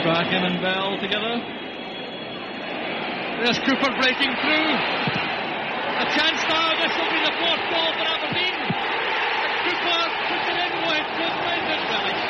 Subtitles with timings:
[0.00, 1.42] Strachan and Bell together.
[3.42, 4.70] There's Cooper breaking through.
[5.98, 6.70] A chance now.
[6.78, 8.58] This will be the fourth goal for Aberdeen.
[9.66, 11.34] Cooper puts it in with good
[11.90, 12.22] Village.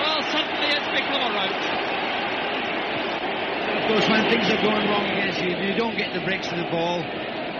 [0.00, 1.60] Well, suddenly it's become a rout.
[3.76, 6.56] Of course, when things are going wrong against you, you don't get the breaks of
[6.56, 7.04] the ball.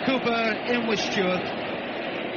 [0.07, 1.70] Cooper in with Stewart.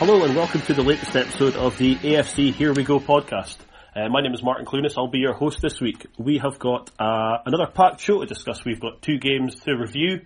[0.00, 3.58] Hello and welcome to the latest episode of the AFC Here We Go podcast.
[3.94, 4.94] Uh, my name is Martin Clunas.
[4.96, 6.06] I'll be your host this week.
[6.16, 8.64] We have got uh, another packed show to discuss.
[8.64, 10.22] We've got two games to review.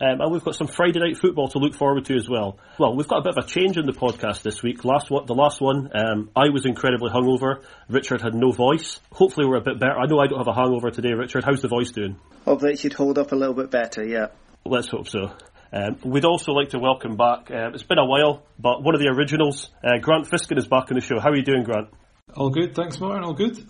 [0.00, 2.56] Um, and we've got some Friday night football to look forward to as well.
[2.78, 4.86] Well, we've got a bit of a change in the podcast this week.
[4.86, 7.62] Last one, the last one, um, I was incredibly hungover.
[7.90, 9.00] Richard had no voice.
[9.12, 9.98] Hopefully, we're a bit better.
[9.98, 11.12] I know I don't have a hangover today.
[11.12, 12.16] Richard, how's the voice doing?
[12.46, 14.02] Hopefully, it should hold up a little bit better.
[14.02, 14.28] Yeah.
[14.64, 15.34] Let's hope so.
[15.72, 17.50] Um, we'd also like to welcome back.
[17.50, 20.90] Uh, it's been a while, but one of the originals, uh, Grant Fiskin, is back
[20.90, 21.20] on the show.
[21.20, 21.88] How are you doing, Grant?
[22.34, 23.24] All good, thanks, Martin.
[23.24, 23.64] All good.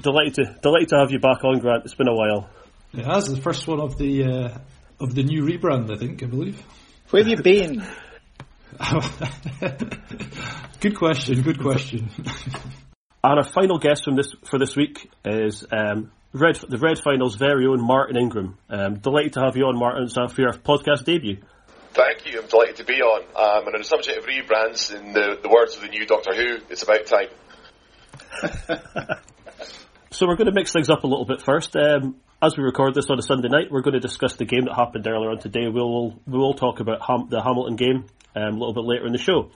[0.00, 1.84] Delighted to delighted to have you back on, Grant.
[1.84, 2.48] It's been a while.
[2.94, 4.58] It has the first one of the uh,
[5.00, 6.22] of the new rebrand, I think.
[6.22, 6.62] I believe.
[7.10, 7.84] Where have you been?
[10.80, 11.42] good question.
[11.42, 12.08] Good question.
[13.24, 17.36] And our final guest from this for this week is um, Red the Red Finals'
[17.36, 18.56] very own Martin Ingram.
[18.68, 21.38] Um, delighted to have you on, Martin, so for your podcast debut.
[21.92, 22.40] Thank you.
[22.40, 23.22] I'm delighted to be on.
[23.36, 26.34] Um, and on the subject of rebrands, in the, the words of the new Doctor
[26.34, 27.28] Who, it's about time.
[30.12, 31.74] So we're going to mix things up a little bit first.
[31.74, 34.66] Um, as we record this on a Sunday night, we're going to discuss the game
[34.66, 35.68] that happened earlier on today.
[35.68, 38.04] We'll we'll talk about Ham- the Hamilton game
[38.36, 39.50] um, a little bit later in the show.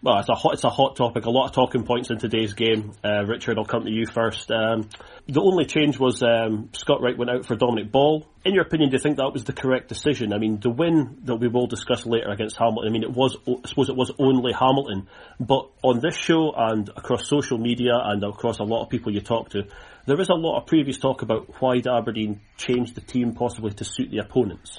[0.00, 1.24] Well, it's a hot it's a hot topic.
[1.24, 2.92] A lot of talking points in today's game.
[3.04, 4.48] Uh, Richard, I'll come to you first.
[4.48, 4.88] Um,
[5.26, 8.24] the only change was um, Scott Wright went out for Dominic Ball.
[8.44, 10.32] In your opinion, do you think that was the correct decision?
[10.32, 12.88] I mean, the win that we will discuss later against Hamilton.
[12.88, 15.08] I mean, it was I suppose it was only Hamilton,
[15.40, 19.20] but on this show and across social media and across a lot of people you
[19.20, 19.64] talk to,
[20.06, 23.84] there is a lot of previous talk about why Aberdeen changed the team possibly to
[23.84, 24.78] suit the opponents.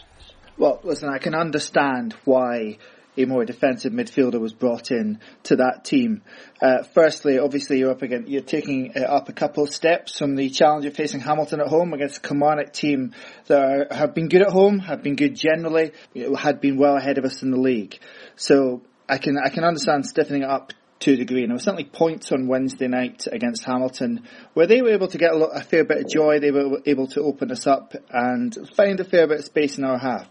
[0.58, 2.78] Well, listen, I can understand why
[3.24, 6.22] a more defensive midfielder was brought in to that team.
[6.62, 10.36] Uh, firstly, obviously, you're up against, you're taking uh, up a couple of steps from
[10.36, 13.14] the challenge of facing Hamilton at home against a Kilmarnock team
[13.48, 15.92] that are, have been good at home, have been good generally,
[16.38, 18.00] had been well ahead of us in the league.
[18.36, 21.42] So I can I can understand stiffening it up to a degree.
[21.42, 25.18] And there were certainly points on Wednesday night against Hamilton where they were able to
[25.18, 26.40] get a, lot, a fair bit of joy.
[26.40, 29.84] They were able to open us up and find a fair bit of space in
[29.84, 30.28] our half.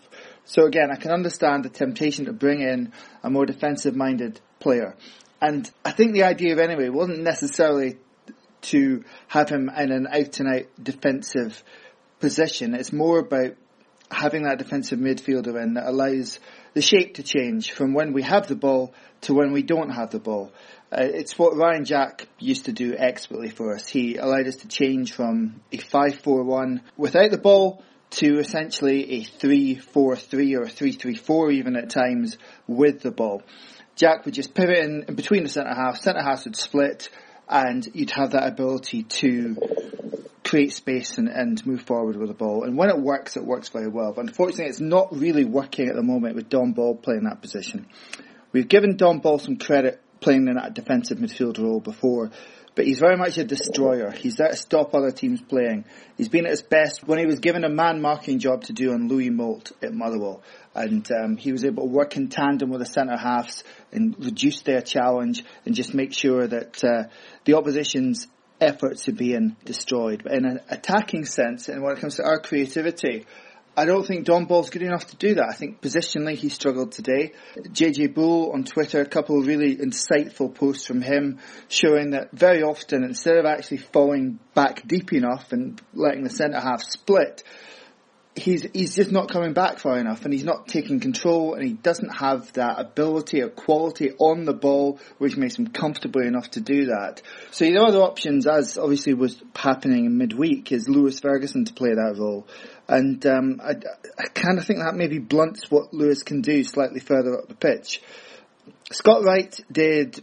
[0.49, 2.93] So again, I can understand the temptation to bring in
[3.23, 4.97] a more defensive minded player.
[5.43, 7.99] And I think the idea of anyway wasn't necessarily
[8.63, 11.63] to have him in an out and out defensive
[12.19, 12.75] position.
[12.75, 13.57] It's more about
[14.11, 16.41] having that defensive midfielder in that allows
[16.73, 20.13] the shape to change from when we have the ball to when we don't have
[20.13, 20.51] the ball.
[20.91, 23.87] Uh, it's what Ryan Jack used to do expertly for us.
[23.87, 30.57] He allowed us to change from a 5-4-1 without the ball to essentially a 3-4-3
[30.57, 33.43] or a 3-3-4 even at times with the ball.
[33.97, 37.11] Jack would just pivot in, in between the centre half, centre half would split
[37.49, 39.57] and you'd have that ability to
[40.45, 42.65] create space and, and move forward with the ball.
[42.65, 44.13] And when it works, it works very well.
[44.13, 47.87] But unfortunately, it's not really working at the moment with Dom Ball playing that position.
[48.53, 52.31] We've given Dom Ball some credit playing in that defensive midfield role before,
[52.79, 54.13] but he's very much a destroyer.
[54.13, 55.85] He's there to stop other teams playing.
[56.17, 58.93] He's been at his best when he was given a man marking job to do
[58.93, 60.45] on Louis Moult at Motherwell.
[60.77, 64.61] And um, he was able to work in tandem with the centre halves and reduce
[64.61, 67.09] their challenge and just make sure that uh,
[67.47, 68.29] the opposition's
[68.61, 70.23] efforts are being destroyed.
[70.23, 73.27] But in an attacking sense, and when it comes to our creativity,
[73.79, 75.47] I don't think Dom Ball's good enough to do that.
[75.49, 77.31] I think positionally he struggled today.
[77.57, 81.39] JJ Bull on Twitter, a couple of really insightful posts from him
[81.69, 86.59] showing that very often instead of actually falling back deep enough and letting the centre
[86.59, 87.45] half split,
[88.35, 91.73] he's he's just not coming back far enough and he's not taking control and he
[91.73, 96.61] doesn't have that ability or quality on the ball which makes him comfortable enough to
[96.61, 97.23] do that.
[97.51, 101.91] So the other options as obviously was happening in midweek is Lewis Ferguson to play
[101.91, 102.49] that role.
[102.89, 103.73] And um, I,
[104.19, 107.55] I kind of think that maybe blunts what Lewis can do slightly further up the
[107.55, 108.01] pitch.
[108.91, 110.23] Scott Wright did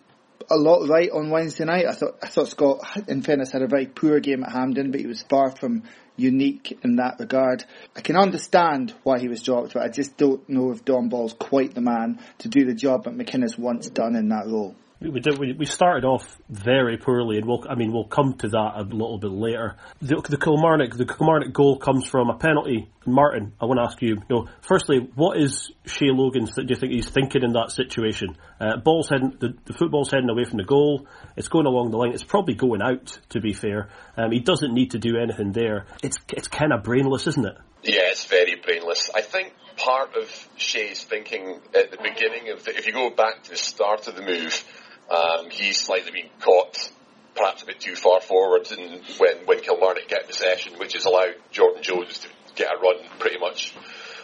[0.50, 1.86] a lot right on Wednesday night.
[1.86, 5.00] I thought I thought Scott, in fairness, had a very poor game at Hampden, but
[5.00, 5.84] he was far from
[6.18, 7.64] unique in that regard.
[7.96, 11.34] I can understand why he was dropped, but I just don't know if Dom Ball's
[11.34, 14.76] quite the man to do the job that McInnes once done in that role.
[15.02, 15.38] We did.
[15.38, 17.66] We, we started off very poorly, and we'll.
[17.70, 19.76] I mean, we'll come to that a little bit later.
[20.02, 22.90] The, the Kilmarnock, the Kilmarnock goal comes from a penalty.
[23.06, 24.16] Martin, I want to ask you.
[24.16, 26.46] You know, firstly, what is Shay Logan?
[26.46, 28.38] Do you think he's thinking in that situation?
[28.60, 29.36] Uh, ball's heading.
[29.38, 31.08] The, the football's heading away from the goal.
[31.36, 32.14] It's going along the line.
[32.14, 33.20] It's probably going out.
[33.30, 35.88] To be fair, um, he doesn't need to do anything there.
[36.04, 37.58] It's it's kind of brainless, isn't it?
[37.84, 39.12] Yeah, it's very brainless.
[39.14, 43.44] I think part of Shay's thinking at the beginning of the, if you go back
[43.44, 44.64] to the start of the move
[45.10, 46.92] um, he's slightly been caught
[47.36, 51.36] perhaps a bit too far forward and when, when Kilmarnock get possession, which has allowed
[51.52, 53.76] Jordan Jones to get a run pretty much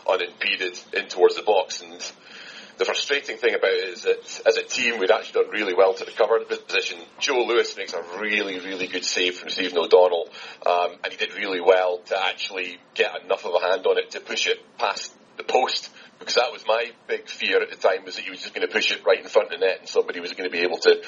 [0.10, 1.82] unimpeded in towards the box.
[1.82, 2.00] And
[2.78, 5.94] the frustrating thing about it is that as a team, we'd actually done really well
[5.94, 7.00] to recover the position.
[7.20, 10.30] Joe Lewis makes a really, really good save from Stephen O'Donnell,
[10.66, 14.12] um, and he did really well to actually get enough of a hand on it
[14.12, 15.90] to push it past the post
[16.22, 18.66] because that was my big fear at the time was that he was just going
[18.66, 20.64] to push it right in front of the net and somebody was going to be
[20.64, 21.02] able to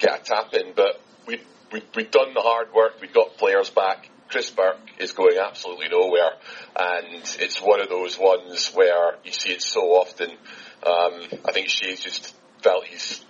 [0.00, 0.72] get a tap in.
[0.74, 1.40] But we
[1.72, 3.00] we we'd done the hard work.
[3.00, 4.10] We'd got players back.
[4.28, 6.30] Chris Burke is going absolutely nowhere,
[6.76, 10.30] and it's one of those ones where you see it so often.
[10.30, 13.24] Um, I think Shay's just felt he's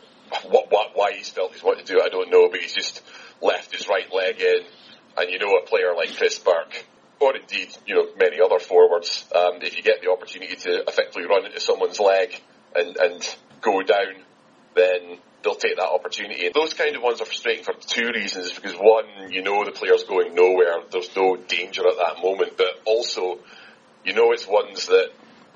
[0.49, 2.01] what, what why he's felt he's wanted to do.
[2.03, 3.03] I don't know, but he's just
[3.43, 4.61] left his right leg in,
[5.17, 6.85] and you know a player like Chris Burke
[7.21, 11.27] or indeed, you know, many other forwards, um, if you get the opportunity to effectively
[11.29, 12.41] run into someone's leg
[12.75, 14.25] and, and go down,
[14.75, 16.47] then they'll take that opportunity.
[16.47, 19.73] And those kind of ones are frustrating for two reasons, because one, you know the
[19.73, 23.39] player's going nowhere, there's no danger at that moment, but also,
[24.05, 25.11] you know it's ones that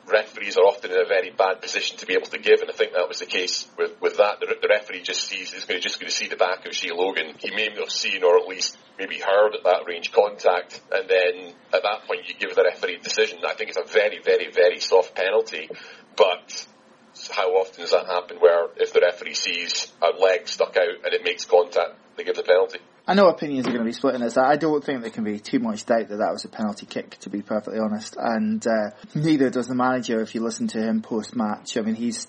[0.07, 2.75] referees are often in a very bad position to be able to give, and I
[2.75, 4.41] think that was the case with, with that.
[4.41, 6.75] The, the referee just sees he's going to, just going to see the back of
[6.75, 7.35] Shay Logan.
[7.39, 11.09] He may not have seen or at least maybe heard at that range contact, and
[11.09, 13.39] then at that point you give the referee a decision.
[13.47, 15.69] I think it's a very, very, very soft penalty,
[16.17, 16.67] but
[17.31, 21.15] how often does that happen where if the referee sees a leg stuck out and
[21.15, 22.81] it makes contact, they give the penalty?
[23.07, 24.39] I know opinions are going to be split in this.
[24.39, 27.19] I don't think there can be too much doubt that that was a penalty kick,
[27.21, 28.17] to be perfectly honest.
[28.19, 31.77] And uh, neither does the manager if you listen to him post match.
[31.77, 32.27] I mean, he's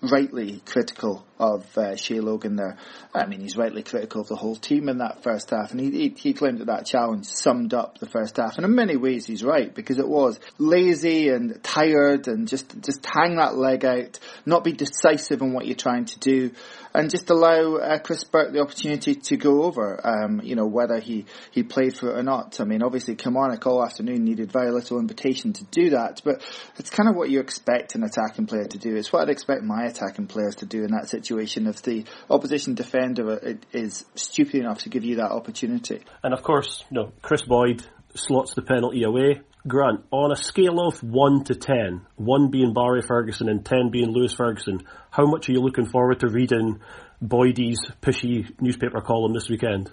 [0.00, 2.76] rightly critical of uh, Shay Logan there.
[3.14, 5.70] I mean, he's rightly critical of the whole team in that first half.
[5.70, 8.56] And he, he, he claimed that that challenge summed up the first half.
[8.56, 13.04] And in many ways, he's right because it was lazy and tired and just, just
[13.04, 16.50] hang that leg out, not be decisive in what you're trying to do
[16.96, 20.98] and just allow uh, Chris Burke the opportunity to go over, um, you know, whether
[20.98, 22.58] he, he played for it or not.
[22.58, 26.42] I mean, obviously Kilmarnock all afternoon needed very little invitation to do that, but
[26.78, 28.96] it's kind of what you expect an attacking player to do.
[28.96, 32.74] It's what I'd expect my attacking players to do in that situation if the opposition
[32.74, 36.00] defender is stupid enough to give you that opportunity.
[36.22, 37.84] And of course, you know, Kris Boyd
[38.14, 39.40] slots the penalty away.
[39.66, 44.12] Grant, on a scale of 1 to 10, 1 being Barry Ferguson and 10 being
[44.12, 46.80] Lewis Ferguson, how much are you looking forward to reading
[47.20, 49.90] Boydie's pishy newspaper column this weekend?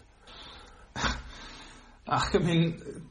[2.08, 3.08] I mean,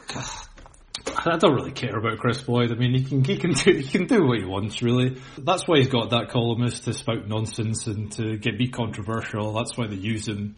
[1.24, 2.72] I don't really care about Kris Boyd.
[2.72, 5.20] I mean, he can he can do he can do what he wants, really.
[5.38, 9.52] That's why he's got that columnist to spout nonsense and to get be controversial.
[9.52, 10.56] That's why they use him.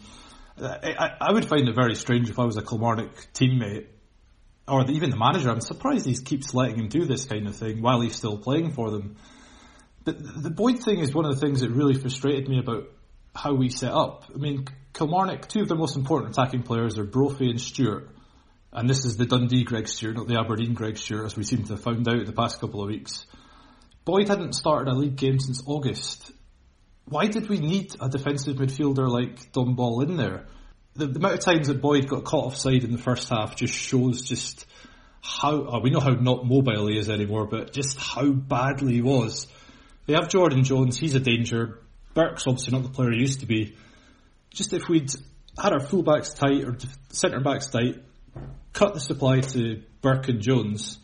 [0.60, 3.86] I, I, I would find it very strange if I was a Kilmarnock teammate
[4.66, 5.50] or even the manager.
[5.50, 8.72] I'm surprised he keeps letting him do this kind of thing while he's still playing
[8.72, 9.16] for them.
[10.04, 12.84] But the Boyd thing is one of the things that really frustrated me about
[13.34, 14.24] how we set up.
[14.34, 18.08] I mean, Kilmarnock, two of their most important attacking players are Brophy and Stewart.
[18.74, 21.62] And this is the Dundee Greg Stewart, not the Aberdeen Greg Stewart, as we seem
[21.64, 23.24] to have found out the past couple of weeks.
[24.04, 26.32] Boyd hadn't started a league game since August.
[27.06, 30.46] Why did we need a defensive midfielder like Dom Ball in there?
[30.94, 33.74] the, the, amount of times that Boyd got caught offside in the first half just
[33.74, 34.66] shows just
[35.20, 39.02] how oh, we know how not mobile he is anymore, but just how badly he
[39.02, 39.46] was.
[40.06, 41.80] They have Jordan Jones; he's a danger.
[42.12, 43.76] Burke's obviously not the player he used to be.
[44.50, 45.10] Just if we'd
[45.58, 46.76] had our fullbacks tight or
[47.08, 48.02] centre backs tight,
[48.74, 50.98] cut the supply to Burke and Jones,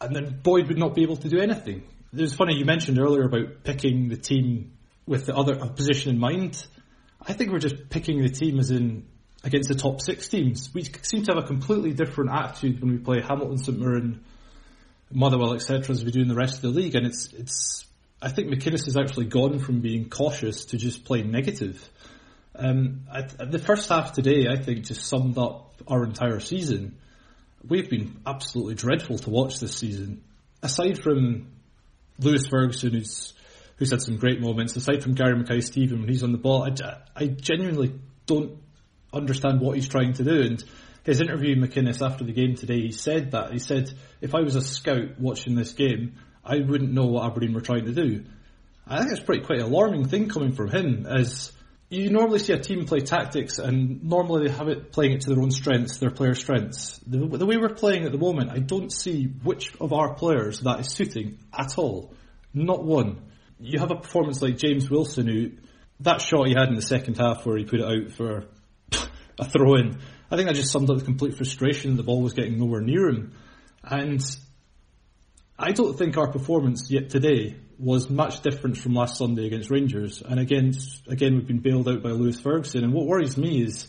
[0.00, 1.84] and then Boyd would not be able to do anything.
[2.12, 4.72] It was funny you mentioned earlier about picking the team
[5.06, 6.64] with the other position in mind.
[7.26, 9.06] I think we're just picking the team as in
[9.42, 10.70] against the top six teams.
[10.74, 14.24] We seem to have a completely different attitude when we play Hamilton, St Mirren,
[15.12, 16.94] Motherwell, etc., as we do in the rest of the league.
[16.94, 17.86] And it's it's.
[18.22, 21.88] I think McInnes has actually gone from being cautious to just playing negative.
[22.56, 26.98] Um, I, the first half today, I think, just summed up our entire season.
[27.66, 30.22] We've been absolutely dreadful to watch this season.
[30.62, 31.48] Aside from
[32.18, 33.34] Lewis Ferguson, who's
[33.76, 34.76] who's had some great moments.
[34.76, 38.58] Aside from Gary Mackay-Steven when he's on the ball, I, I genuinely don't
[39.12, 40.42] understand what he's trying to do.
[40.42, 40.64] And
[41.04, 43.52] his interview with McInnes after the game today, he said that.
[43.52, 47.52] He said, if I was a scout watching this game, I wouldn't know what Aberdeen
[47.52, 48.24] were trying to do.
[48.86, 51.52] I think it's pretty quite alarming thing coming from him as
[51.90, 55.30] you normally see a team play tactics and normally they have it playing it to
[55.30, 56.98] their own strengths, their player strengths.
[57.06, 60.60] The, the way we're playing at the moment, I don't see which of our players
[60.60, 62.14] that is suiting at all.
[62.52, 63.20] Not one.
[63.60, 65.52] You have a performance like James Wilson who,
[66.00, 68.46] that shot he had in the second half where he put it out for
[69.38, 69.98] a throw in,
[70.30, 72.80] I think that just summed up the complete frustration that the ball was getting nowhere
[72.80, 73.34] near him.
[73.82, 74.20] And
[75.58, 80.22] I don't think our performance yet today was much different from last Sunday against Rangers.
[80.22, 80.72] And again,
[81.08, 82.84] again, we've been bailed out by Lewis Ferguson.
[82.84, 83.88] And what worries me is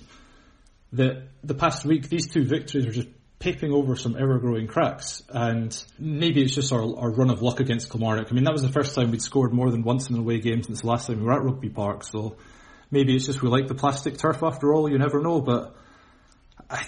[0.93, 5.21] that the past week, these two victories are just paping over some ever-growing cracks.
[5.29, 8.27] And maybe it's just our, our run of luck against Kilmarnock.
[8.31, 10.39] I mean, that was the first time we'd scored more than once in an away
[10.39, 12.03] game since the last time we were at Rugby Park.
[12.03, 12.37] So
[12.91, 14.89] maybe it's just we like the plastic turf after all.
[14.89, 15.41] You never know.
[15.41, 15.75] But
[16.69, 16.85] I,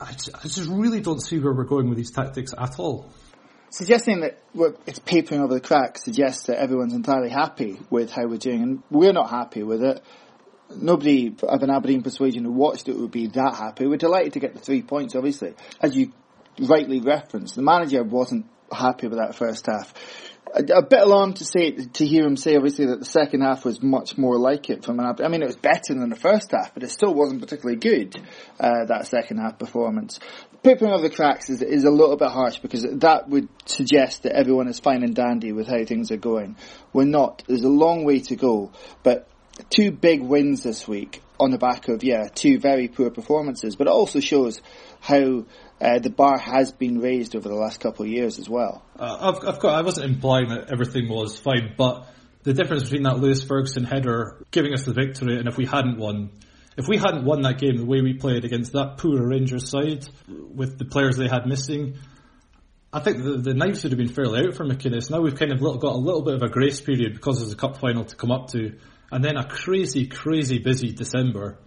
[0.00, 3.10] I, I just really don't see where we're going with these tactics at all.
[3.70, 4.38] Suggesting that
[4.86, 8.82] it's papering over the cracks suggests that everyone's entirely happy with how we're doing, and
[8.90, 10.02] we're not happy with it.
[10.74, 13.86] Nobody of an Aberdeen persuasion who watched it would be that happy.
[13.86, 15.54] We're delighted to get the three points, obviously.
[15.80, 16.12] As you
[16.60, 19.94] rightly referenced, the manager wasn't happy with that first half
[20.54, 23.64] a, a bit alarmed to say to hear him say obviously that the second half
[23.64, 26.52] was much more like it from an I mean it was better than the first
[26.52, 28.16] half, but it still wasn't particularly good
[28.58, 30.20] uh, that second half performance.
[30.62, 34.32] Papering of the cracks is, is a little bit harsh because that would suggest that
[34.32, 36.56] everyone is fine and dandy with how things are going.
[36.92, 37.44] We're not.
[37.46, 38.72] There's a long way to go,
[39.02, 39.28] but
[39.70, 43.86] two big wins this week on the back of yeah two very poor performances, but
[43.86, 44.60] it also shows
[45.00, 45.44] how
[45.80, 48.82] uh, the bar has been raised over the last couple of years as well.
[48.98, 52.06] Uh, I've, I've got, I wasn't implying that everything was fine, but
[52.42, 55.98] the difference between that Lewis Ferguson header giving us the victory and if we hadn't
[55.98, 56.30] won,
[56.78, 60.08] if we hadn't won that game the way we played against that poor Rangers side
[60.28, 61.96] with the players they had missing,
[62.92, 65.10] I think the, the knives would have been fairly out for McInnes.
[65.10, 67.56] Now we've kind of got a little bit of a grace period because there's a
[67.56, 68.78] cup final to come up to,
[69.10, 71.58] and then a crazy, crazy busy December.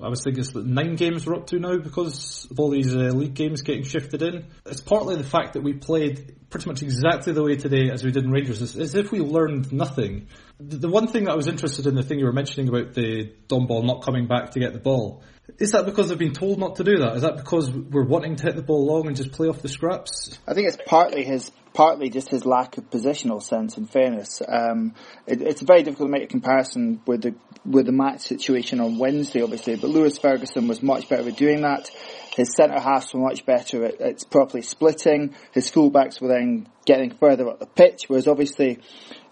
[0.00, 3.10] I was thinking it's nine games we're up to now because of all these uh,
[3.10, 4.46] league games getting shifted in.
[4.66, 8.12] It's partly the fact that we played pretty much exactly the way today as we
[8.12, 10.28] did in Rangers, as, as if we learned nothing.
[10.60, 12.94] The, the, one thing that I was interested in, the thing you were mentioning about
[12.94, 15.24] the Dom ball not coming back to get the ball,
[15.58, 17.16] is that because they've been told not to do that?
[17.16, 19.68] Is that because we're wanting to hit the ball long and just play off the
[19.68, 20.38] scraps?
[20.46, 24.40] I think it's partly his partly just his lack of positional sense and fairness.
[24.46, 24.94] Um,
[25.26, 27.34] it, it's very difficult to make a comparison with the
[27.66, 31.62] with the match situation on Wednesday, obviously, but Lewis Ferguson was much better at doing
[31.62, 31.90] that.
[32.34, 35.34] His centre halves were much better at, at properly splitting.
[35.52, 38.80] His fullbacks were then getting further up the pitch, whereas obviously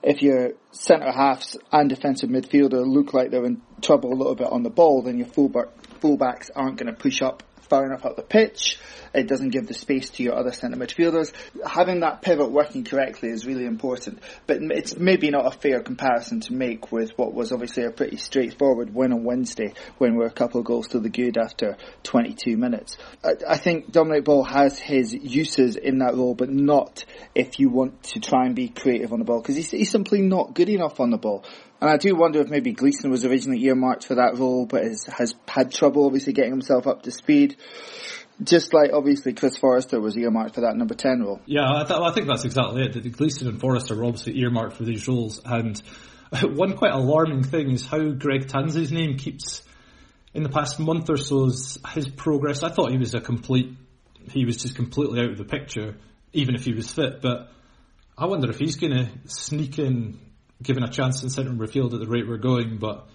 [0.03, 4.49] if your centre halves and defensive midfielder look like they're in trouble a little bit
[4.51, 5.69] on the ball, then your fullback,
[6.01, 8.79] fullbacks aren't going to push up far enough up the pitch.
[9.15, 11.33] It doesn't give the space to your other centre midfielders.
[11.67, 16.41] Having that pivot working correctly is really important, but it's maybe not a fair comparison
[16.41, 20.33] to make with what was obviously a pretty straightforward win on Wednesday when we're a
[20.33, 22.97] couple of goals to the good after 22 minutes.
[23.25, 27.05] I, I think Dominic Ball has his uses in that role, but not
[27.35, 30.21] if you want to try and be creative on the ball because he's, he's simply
[30.23, 31.45] not good enough on the ball.
[31.83, 35.05] And I do wonder if maybe Gleeson was originally earmarked for that role, but has,
[35.07, 37.57] has had trouble obviously getting himself up to speed.
[38.43, 41.41] Just like obviously Chris Forrester was earmarked for that number 10 role.
[41.47, 43.13] Yeah, I, th- I think that's exactly it.
[43.13, 45.41] Gleeson and Forrester were obviously earmarked for these roles.
[45.45, 45.81] And
[46.43, 49.63] one quite alarming thing is how Greg Tansey's name keeps,
[50.35, 51.51] in the past month or so,
[51.91, 52.63] his progress.
[52.63, 53.77] I thought he was a complete,
[54.31, 55.97] he was just completely out of the picture,
[56.33, 57.21] even if he was fit.
[57.21, 57.51] But
[58.17, 60.19] I wonder if he's going to sneak in
[60.63, 62.79] given a chance in centre midfield at the rate we're going.
[62.79, 63.09] But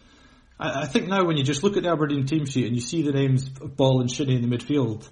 [0.60, 2.82] I, I, think now when you just look at the Aberdeen team sheet and you
[2.82, 5.08] see the names of Ball and Shinnie in the midfield,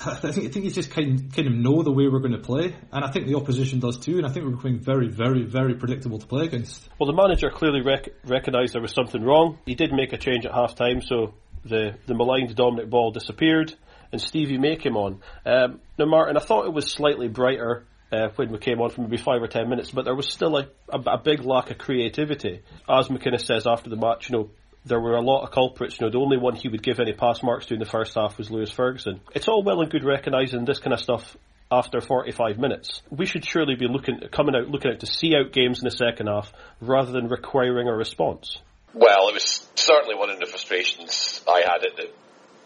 [0.00, 2.38] I think, I think you just kind, kind of know the way we're going to
[2.38, 5.44] play, and I think the opposition does too, and I think we're becoming very, very,
[5.44, 6.88] very predictable to play against.
[7.00, 9.58] Well, the manager clearly rec- recognised there was something wrong.
[9.66, 13.74] He did make a change at half time, so the, the maligned Dominic Ball disappeared,
[14.12, 15.20] and Stevie May came on.
[15.44, 19.02] Um, now, Martin, I thought it was slightly brighter uh, when we came on for
[19.02, 21.78] maybe five or ten minutes, but there was still a, a, a, big lack of
[21.78, 22.62] creativity.
[22.88, 24.50] As McInnes says after the match, you know,
[24.84, 26.00] there were a lot of culprits.
[26.00, 28.14] You know, the only one he would give any pass marks to in the first
[28.14, 29.20] half was Lewis Ferguson.
[29.34, 31.36] It's all well and good recognising this kind of stuff
[31.70, 33.02] after 45 minutes.
[33.10, 35.90] We should surely be looking, coming out, looking out to see out games in the
[35.90, 38.58] second half rather than requiring a response.
[38.94, 42.10] Well, it was certainly one of the frustrations I had at the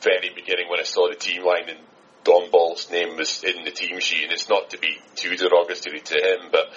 [0.02, 1.78] very beginning when I saw the team line and
[2.24, 6.00] Dom Ball's name was in the team sheet, and it's not to be too derogatory
[6.00, 6.72] to him, but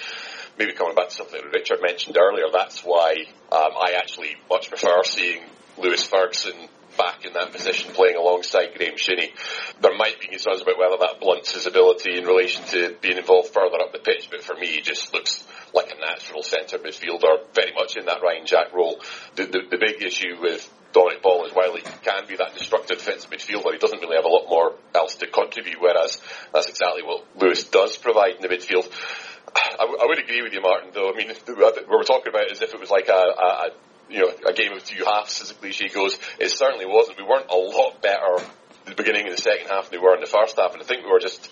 [0.58, 4.70] maybe coming back to something that Richard mentioned earlier, that's why um, I actually much
[4.70, 5.44] prefer seeing
[5.78, 9.34] Lewis Ferguson back in that position playing alongside Graham Shinnie.
[9.82, 13.50] There might be concerns about whether that blunts his ability in relation to being involved
[13.50, 17.44] further up the pitch, but for me, he just looks like a natural centre midfielder,
[17.54, 19.02] very much in that Ryan Jack role.
[19.36, 23.00] The, the, the big issue with Dominic Ball is while he can be that destructive
[23.00, 26.22] defensive midfielder, he doesn't really have a lot more else to contribute, whereas
[26.54, 28.88] that's exactly what Lewis does provide in the midfield.
[29.56, 31.12] I, w- I would agree with you, Martin, though.
[31.12, 33.70] I mean, what we're talking about is if it was like a, a, a
[34.10, 36.18] you know, a game of two halves, as the cliche goes.
[36.40, 37.18] It certainly wasn't.
[37.18, 40.16] We weren't a lot better at the beginning of the second half than we were
[40.16, 41.52] in the first half, and I think we were just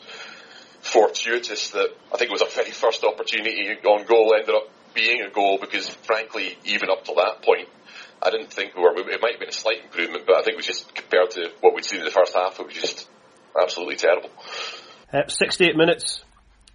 [0.82, 5.22] fortuitous that I think it was our very first opportunity on goal ended up being
[5.22, 7.68] a goal because, frankly, even up to that point,
[8.24, 8.98] I didn't think we were.
[8.98, 11.52] It might have been a slight improvement, but I think it was just compared to
[11.60, 13.10] what we'd seen in the first half, it was just
[13.60, 14.30] absolutely terrible.
[15.12, 16.24] Uh, 68 minutes,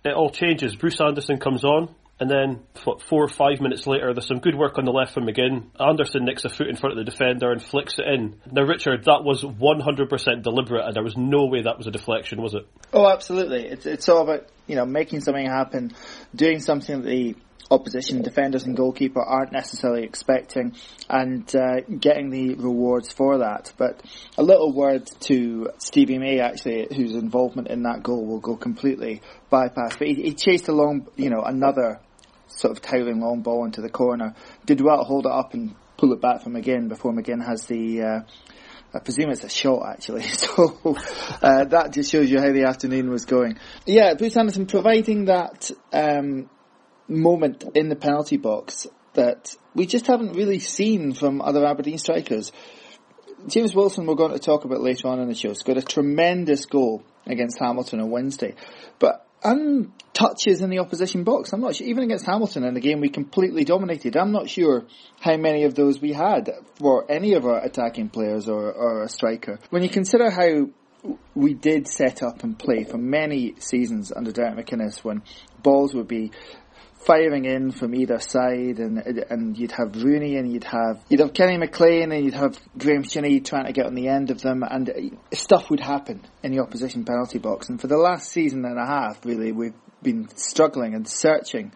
[0.04, 0.76] it all changes.
[0.76, 1.94] Bruce Anderson comes on.
[2.20, 5.14] And then what, four or five minutes later, there's some good work on the left
[5.14, 5.66] from McGinn.
[5.78, 8.40] Anderson nicks a foot in front of the defender and flicks it in.
[8.50, 12.42] Now, Richard, that was 100% deliberate, and there was no way that was a deflection,
[12.42, 12.66] was it?
[12.92, 13.66] Oh, absolutely.
[13.66, 15.92] It's it's all about you know making something happen,
[16.34, 17.36] doing something that the
[17.70, 20.74] opposition defenders and goalkeeper aren't necessarily expecting,
[21.08, 23.72] and uh, getting the rewards for that.
[23.76, 24.02] But
[24.36, 29.22] a little word to Stevie May, actually, whose involvement in that goal will go completely
[29.52, 29.98] bypassed.
[29.98, 32.00] But he, he chased along, you know, another
[32.46, 34.34] sort of towering long ball into the corner.
[34.64, 37.66] Did well to hold it up and pull it back from McGinn before McGinn has
[37.66, 38.02] the.
[38.02, 38.20] Uh,
[38.94, 40.22] I presume it's a shot actually.
[40.28, 40.96] So
[41.42, 43.58] uh, that just shows you how the afternoon was going.
[43.84, 46.48] Yeah, Bruce Anderson providing that um,
[47.08, 52.52] moment in the penalty box that we just haven't really seen from other Aberdeen strikers.
[53.46, 56.66] James Wilson, we're going to talk about later on in the show, scored a tremendous
[56.66, 58.54] goal against Hamilton on Wednesday,
[58.98, 61.52] but untouches in the opposition box.
[61.52, 64.16] I'm not sure, even against Hamilton in the game we completely dominated.
[64.16, 64.86] I'm not sure
[65.20, 69.08] how many of those we had for any of our attacking players or, or a
[69.08, 69.60] striker.
[69.70, 70.70] When you consider how
[71.34, 75.22] we did set up and play for many seasons under Derek McInnes when
[75.62, 76.32] balls would be
[76.98, 81.32] firing in from either side, and and you'd have Rooney and you'd have you'd have
[81.32, 84.62] Kenny McLean and you'd have Graham Shinnie trying to get on the end of them,
[84.62, 87.68] and stuff would happen in the opposition penalty box.
[87.68, 91.72] And for the last season and a half, really, we've been struggling and searching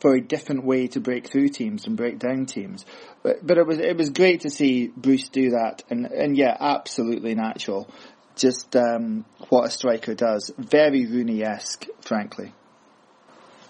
[0.00, 2.84] for a different way to break through teams and break down teams.
[3.22, 6.56] But but it was it was great to see Bruce do that, and and yeah,
[6.58, 7.88] absolutely natural.
[8.36, 10.50] Just um, what a striker does.
[10.58, 12.52] Very Rooney esque, frankly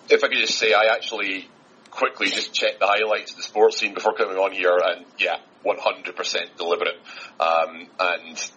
[0.09, 1.49] if I could just say, I actually
[1.90, 6.57] quickly just checked the highlights of the Sportscene before coming on here, and yeah, 100%
[6.57, 6.99] deliberate.
[7.40, 8.51] Um, and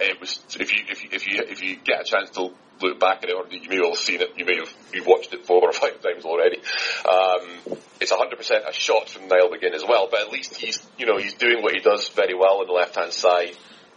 [0.00, 2.50] it was if you if you if you if you get a chance to
[2.80, 5.32] look back at it, or you may have seen it, you may have you've watched
[5.32, 6.58] it four or five times already.
[6.58, 11.06] Um, it's 100% a shot from Niall McGinn as well, but at least he's you
[11.06, 13.56] know he's doing what he does very well on the left hand side,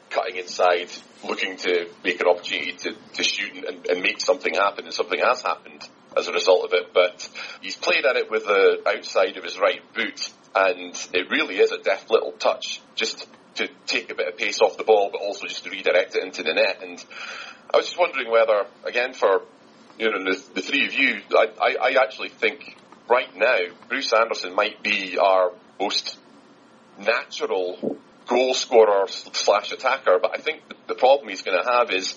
[0.09, 0.89] cutting inside,
[1.27, 5.19] looking to make an opportunity to, to shoot and, and make something happen, and something
[5.19, 6.93] has happened as a result of it.
[6.93, 7.29] But
[7.61, 11.71] he's played at it with the outside of his right boot, and it really is
[11.71, 15.21] a deft little touch, just to take a bit of pace off the ball, but
[15.21, 16.79] also just to redirect it into the net.
[16.81, 17.03] And
[17.73, 19.41] I was just wondering whether, again, for
[19.97, 22.77] you know the, the three of you, I, I, I actually think
[23.09, 23.57] right now
[23.89, 26.17] Bruce Anderson might be our most
[26.99, 32.15] natural goal scorer slash attacker, but I think the problem he's going to have is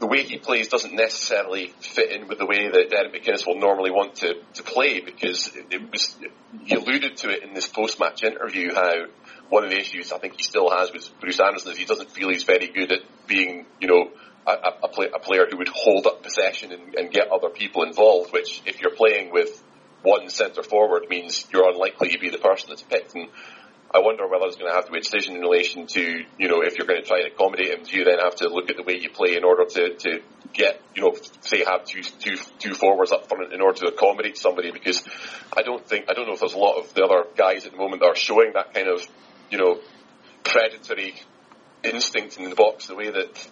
[0.00, 3.58] the way he plays doesn't necessarily fit in with the way that Derek McInnes will
[3.60, 6.16] normally want to, to play because it, was,
[6.64, 9.06] he alluded to it in this post-match interview how
[9.50, 12.10] one of the issues I think he still has with Bruce Anderson is he doesn't
[12.10, 14.10] feel he's very good at being, you know,
[14.46, 17.82] a, a, play, a player who would hold up possession and, and get other people
[17.82, 19.62] involved, which if you're playing with
[20.02, 23.14] one centre forward means you're unlikely to be the person that's picked.
[23.14, 23.28] And
[23.92, 26.00] I wonder whether there's going to have to be a decision in relation to,
[26.38, 28.48] you know, if you're going to try and accommodate him, do you then have to
[28.48, 30.20] look at the way you play in order to, to
[30.52, 34.38] get, you know, say have two, two, two forwards up front in order to accommodate
[34.38, 34.70] somebody?
[34.70, 35.02] Because
[35.56, 37.72] I don't think, I don't know if there's a lot of the other guys at
[37.72, 39.04] the moment that are showing that kind of,
[39.50, 39.80] you know,
[40.44, 41.14] predatory
[41.82, 43.48] instinct in the box the way that,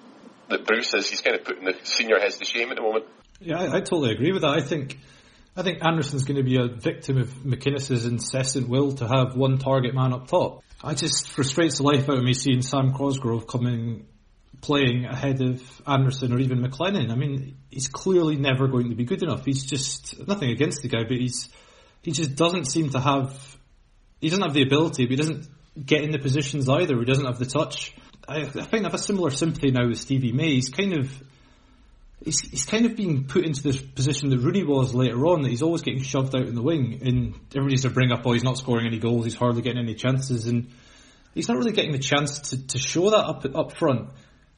[0.50, 1.10] that Bruce is.
[1.10, 3.06] He's kind of putting the senior heads to shame at the moment.
[3.40, 4.50] Yeah, I, I totally agree with that.
[4.50, 4.98] I think,
[5.58, 9.58] I think Anderson's going to be a victim of McInnes's incessant will to have one
[9.58, 10.62] target man up top.
[10.84, 14.06] I just frustrates the life out of me seeing Sam Cosgrove coming
[14.60, 17.10] playing ahead of Anderson or even McLennan.
[17.10, 19.44] I mean, he's clearly never going to be good enough.
[19.44, 21.48] He's just nothing against the guy, but he's
[22.02, 23.56] he just doesn't seem to have
[24.20, 25.48] he doesn't have the ability, but he doesn't
[25.84, 26.96] get in the positions either.
[26.96, 27.96] He doesn't have the touch.
[28.28, 30.54] I, I think I have a similar sympathy now with Stevie May.
[30.54, 31.10] He's kind of
[32.24, 35.50] he's, he's kind of being put into this position that Rooney was later on, that
[35.50, 38.44] he's always getting shoved out in the wing, and everybody's to bring up, oh, he's
[38.44, 40.70] not scoring any goals, he's hardly getting any chances, and
[41.34, 44.10] he's not really getting the chance to, to show that up up front.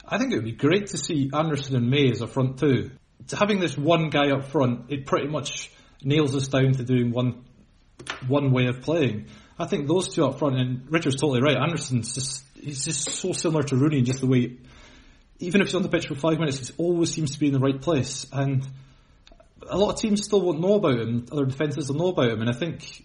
[0.07, 2.91] I think it would be great to see Anderson and May as a front two.
[3.33, 5.71] Having this one guy up front, it pretty much
[6.03, 7.45] nails us down to doing one
[8.27, 9.27] one way of playing.
[9.59, 11.57] I think those two up front, and Richard's totally right.
[11.57, 14.57] Anderson's just he's just so similar to Rooney in just the way,
[15.41, 17.53] even if he's on the pitch for five minutes, he always seems to be in
[17.53, 18.27] the right place.
[18.33, 18.67] And
[19.69, 21.27] a lot of teams still won't know about him.
[21.33, 22.41] Other defences will know about him.
[22.41, 23.05] And I think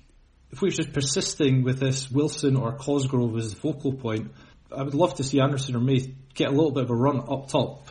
[0.52, 4.32] if we're just persisting with this Wilson or Cosgrove as the focal point,
[4.76, 7.19] I would love to see Anderson or May get a little bit of a run
[7.19, 7.88] up top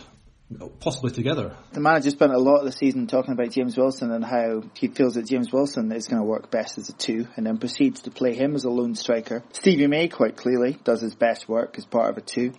[0.80, 1.56] possibly together.
[1.72, 4.88] The manager spent a lot of the season talking about James Wilson and how he
[4.88, 8.02] feels that James Wilson is going to work best as a two and then proceeds
[8.02, 9.42] to play him as a lone striker.
[9.52, 12.52] Stevie May quite clearly does his best work as part of a two.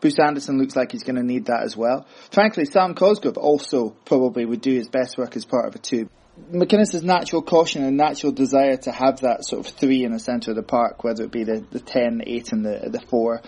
[0.00, 2.06] Bruce Anderson looks like he's going to need that as well.
[2.30, 6.08] Frankly, Sam Cosgrove also probably would do his best work as part of a two.
[6.52, 10.52] McInnes's natural caution and natural desire to have that sort of three in the centre
[10.52, 13.42] of the park, whether it be the, the 10, 8 and the, the 4.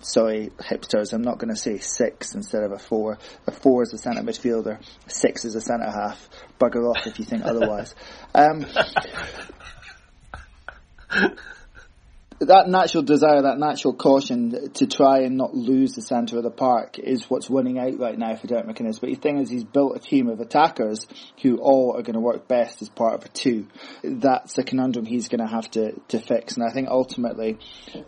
[0.00, 3.18] Sorry, hipsters, I'm not going to say 6 instead of a 4.
[3.46, 6.28] A 4 is a centre midfielder, 6 is a centre half.
[6.60, 7.94] Bugger off if you think otherwise.
[8.36, 8.66] Um,
[12.46, 16.50] that natural desire, that natural caution to try and not lose the centre of the
[16.50, 19.00] park is what's winning out right now for Derek McInnes.
[19.00, 21.06] But the thing is, he's built a team of attackers
[21.42, 23.66] who all are going to work best as part of a two.
[24.02, 26.56] That's the conundrum he's going to have to, to fix.
[26.56, 27.58] And I think ultimately,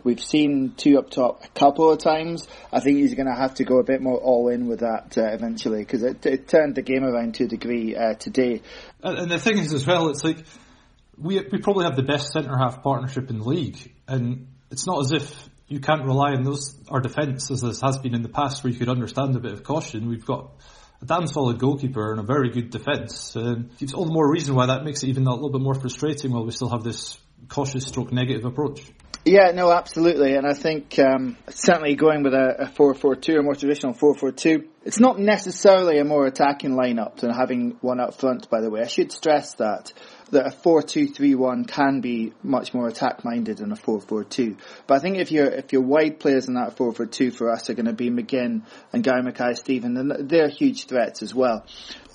[0.03, 2.47] we've seen two up top a couple of times.
[2.71, 5.17] I think he's going to have to go a bit more all in with that
[5.17, 8.61] uh, eventually because it, it, turned the game around to a degree uh, today.
[9.03, 10.37] And the thing is as well, it's like
[11.17, 15.01] we we probably have the best centre half partnership in the league, and it's not
[15.01, 18.29] as if you can't rely on those our defence as this has been in the
[18.29, 20.07] past, where you could understand a bit of caution.
[20.07, 20.51] We've got
[21.01, 24.55] a damn solid goalkeeper and a very good defence, and it's all the more reason
[24.55, 27.19] why that makes it even a little bit more frustrating while we still have this
[27.49, 28.81] cautious stroke negative approach.
[29.27, 30.35] Yeah, no, absolutely.
[30.35, 35.01] And I think um, certainly going with a, a 4-4-2, a more traditional 4-4-2, it's
[35.01, 38.79] not necessarily a more attacking lineup than having one up front, by the way.
[38.81, 39.91] I should stress that
[40.31, 44.57] that a 4-2-3-1 can be much more attack minded than a 4-4-2.
[44.85, 47.73] But I think if your if your wide players in that 4-4-2 for us are
[47.73, 51.65] going to be McGinn and Gary Mackay-Steven, then they're huge threats as well.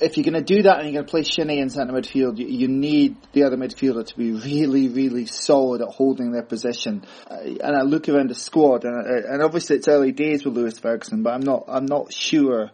[0.00, 2.38] If you're going to do that and you're going to play Shinnie in centre midfield,
[2.38, 7.04] you, you, need the other midfielder to be really, really solid at holding their position.
[7.30, 10.56] Uh, and I look around the squad, and, uh, and obviously it's early days with
[10.56, 12.70] Lewis Ferguson, but I'm not I'm not sure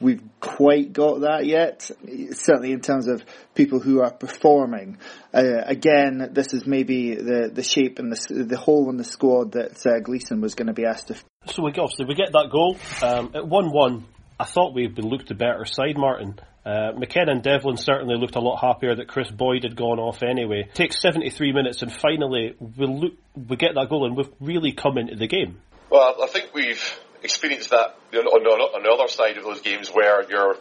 [0.00, 1.90] we've quite got that yet.
[2.30, 4.98] Certainly in terms of people who are performing.
[5.32, 9.52] Uh, again, this is maybe the the shape and the the hole in the squad
[9.52, 11.16] that uh, Gleeson was going to be asked to.
[11.46, 14.06] So we obviously we get that goal um, at one one.
[14.40, 16.38] I thought we would looked a better side, Martin.
[16.64, 20.22] Uh, McKenna and Devlin certainly looked a lot happier that Kris Boyd had gone off
[20.22, 20.66] anyway.
[20.68, 24.72] It takes 73 minutes and finally we look, we get that goal and we've really
[24.72, 25.62] come into the game.
[25.90, 29.88] Well, I think we've experienced that on, on, on the other side of those games
[29.88, 30.56] where you're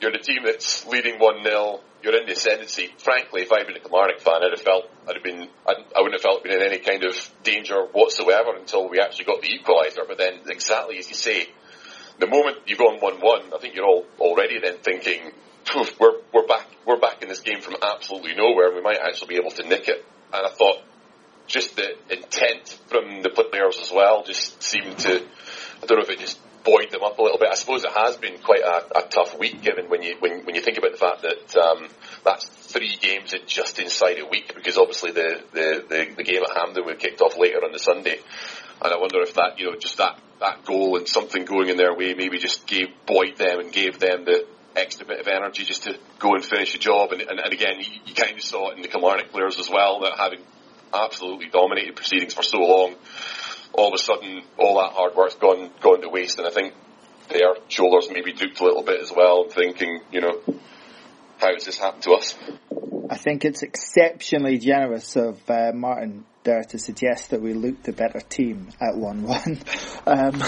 [0.00, 2.94] you're the team that's leading one 0 you're in the ascendancy.
[2.98, 6.02] Frankly, if I'd been a Kilmarnock fan, I'd have felt I'd have been I'd, I
[6.02, 9.48] wouldn't have felt been in any kind of danger whatsoever until we actually got the
[9.48, 10.06] equaliser.
[10.06, 11.48] But then, exactly as you say,
[12.20, 15.32] the moment you've gone one one, I think you're all already then thinking
[15.98, 18.72] we're we're back we're back in this game from absolutely nowhere.
[18.74, 20.04] We might actually be able to nick it.
[20.32, 20.82] And I thought
[21.46, 25.24] just the intent from the players as well just seemed to
[25.82, 27.48] I don't know if it just buoyed them up a little bit.
[27.48, 30.54] I suppose it has been quite a, a tough week, given when you when, when
[30.54, 31.88] you think about the fact that um,
[32.24, 36.42] that's three games in just inside a week, because obviously the, the, the, the game
[36.42, 38.18] at Hampden we kicked off later on the Sunday,
[38.82, 41.76] and I wonder if that you know just that that goal and something going in
[41.76, 45.64] their way maybe just gave buoyed them and gave them the extra bit of energy
[45.64, 47.12] just to go and finish the job.
[47.12, 49.70] And, and, and again, you, you kind of saw it in the Kilmarnock players as
[49.70, 50.40] well, that having
[50.92, 52.94] absolutely dominated proceedings for so long
[53.76, 56.74] all of a sudden all that hard work's gone gone to waste, and I think
[57.28, 60.40] their shoulders maybe drooped a little bit as well, thinking, you know,
[61.38, 62.34] how has this happened to us?
[63.10, 67.92] I think it's exceptionally generous of uh, Martin there to suggest that we looked the
[67.92, 69.92] better team at 1-1.
[70.08, 70.40] Um,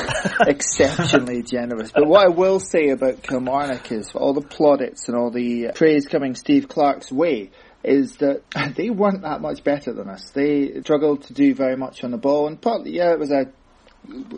[0.47, 1.91] exceptionally generous.
[1.91, 5.73] But what I will say about Kilmarnock is, for all the plaudits and all the
[5.75, 7.51] praise coming Steve Clarke's way,
[7.83, 8.43] is that
[8.77, 10.31] they weren't that much better than us.
[10.31, 13.53] They struggled to do very much on the ball, and partly, yeah, it was a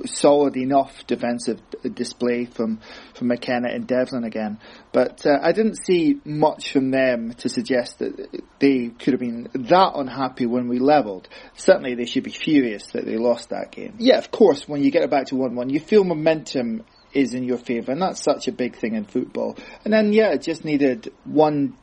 [0.07, 1.61] solid enough defensive
[1.95, 2.81] display from
[3.15, 4.59] from McKenna and Devlin again.
[4.93, 9.49] But uh, I didn't see much from them to suggest that they could have been
[9.55, 11.29] that unhappy when we levelled.
[11.55, 13.97] Certainly, they should be furious that they lost that game.
[13.99, 17.45] Yeah, of course, when you get it back to one-one, you feel momentum is in
[17.45, 19.57] your favour, and that's such a big thing in football.
[19.85, 21.77] And then, yeah, it just needed one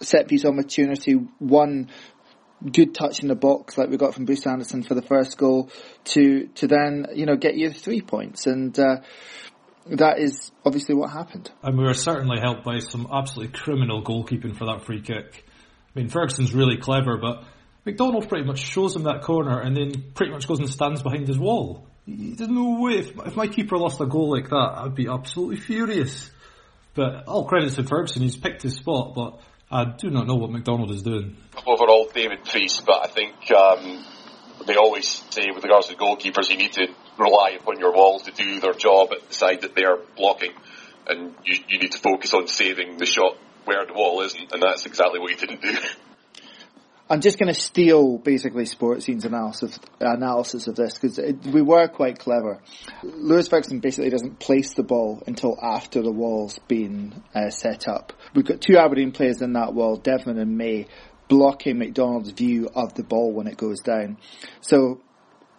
[0.00, 1.90] set piece opportunity, one
[2.72, 5.70] good touch in the box like we got from Bruce Anderson for the first goal
[6.04, 8.96] to to then you know get you three points and uh,
[9.86, 11.50] that is obviously what happened.
[11.62, 15.44] And we were certainly helped by some absolutely criminal goalkeeping for that free kick.
[15.94, 17.44] I mean Ferguson's really clever, but
[17.84, 21.28] McDonald pretty much shows him that corner and then pretty much goes and stands behind
[21.28, 21.86] his wall.
[22.08, 25.56] There's no way if, if my keeper lost a goal like that, I'd be absolutely
[25.56, 26.30] furious.
[26.94, 30.50] But all credit to Ferguson, he's picked his spot, but I do not know what
[30.50, 31.36] McDonald is doing.
[31.66, 34.04] Overall, David Priest, but I think um,
[34.66, 36.86] they always say with regards to goalkeepers, you need to
[37.18, 40.52] rely upon your walls to do their job at the side that they're blocking,
[41.08, 44.62] and you, you need to focus on saving the shot where the wall isn't, and
[44.62, 45.72] that's exactly what he didn't do.
[47.08, 52.18] I'm just going to steal basically Sportscene's analysis analysis of this because we were quite
[52.18, 52.60] clever.
[53.04, 58.12] Lewis Ferguson basically doesn't place the ball until after the wall's been uh, set up.
[58.34, 60.88] We've got two Aberdeen players in that wall, Devlin and May,
[61.28, 64.18] blocking McDonald's view of the ball when it goes down.
[64.60, 65.00] So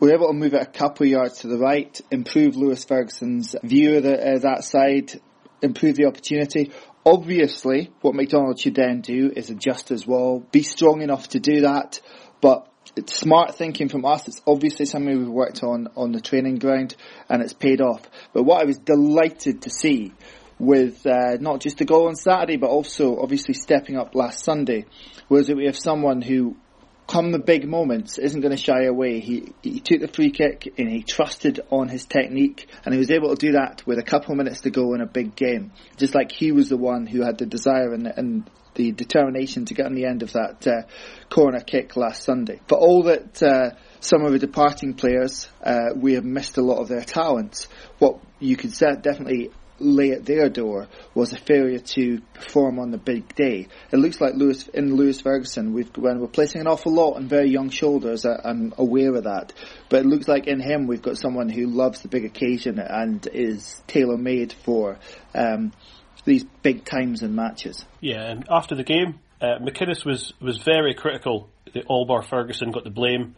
[0.01, 3.55] we're able to move it a couple of yards to the right, improve Lewis Ferguson's
[3.63, 5.21] view of the, uh, that side,
[5.61, 6.71] improve the opportunity.
[7.07, 11.61] Obviously, what McDonald should then do is adjust as well, be strong enough to do
[11.61, 12.01] that,
[12.41, 14.27] but it's smart thinking from us.
[14.27, 16.97] It's obviously something we've worked on on the training ground
[17.29, 18.01] and it's paid off.
[18.33, 20.11] But what I was delighted to see
[20.59, 24.83] with uh, not just the goal on Saturday, but also obviously stepping up last Sunday,
[25.29, 26.57] was that we have someone who
[27.07, 29.19] come the big moments, isn't going to shy away.
[29.19, 33.09] He, he took the free kick and he trusted on his technique and he was
[33.09, 35.71] able to do that with a couple of minutes to go in a big game.
[35.95, 39.73] Just like he was the one who had the desire and, and the determination to
[39.73, 40.81] get on the end of that uh,
[41.29, 42.59] corner kick last Sunday.
[42.67, 46.79] For all that uh, some of the departing players, uh, we have missed a lot
[46.79, 47.67] of their talents.
[47.99, 52.97] What you could definitely lay at their door was a failure to perform on the
[52.97, 53.67] big day.
[53.91, 57.27] It looks like Lewis in Lewis Ferguson, we've when we're placing an awful lot on
[57.27, 58.25] very young shoulders.
[58.25, 59.53] I'm aware of that,
[59.89, 63.25] but it looks like in him we've got someone who loves the big occasion and
[63.33, 64.97] is tailor made for
[65.33, 65.71] um,
[66.25, 67.85] these big times and matches.
[68.01, 72.83] Yeah, and after the game, uh, McInnes was was very critical that Allbar Ferguson got
[72.83, 73.35] the blame.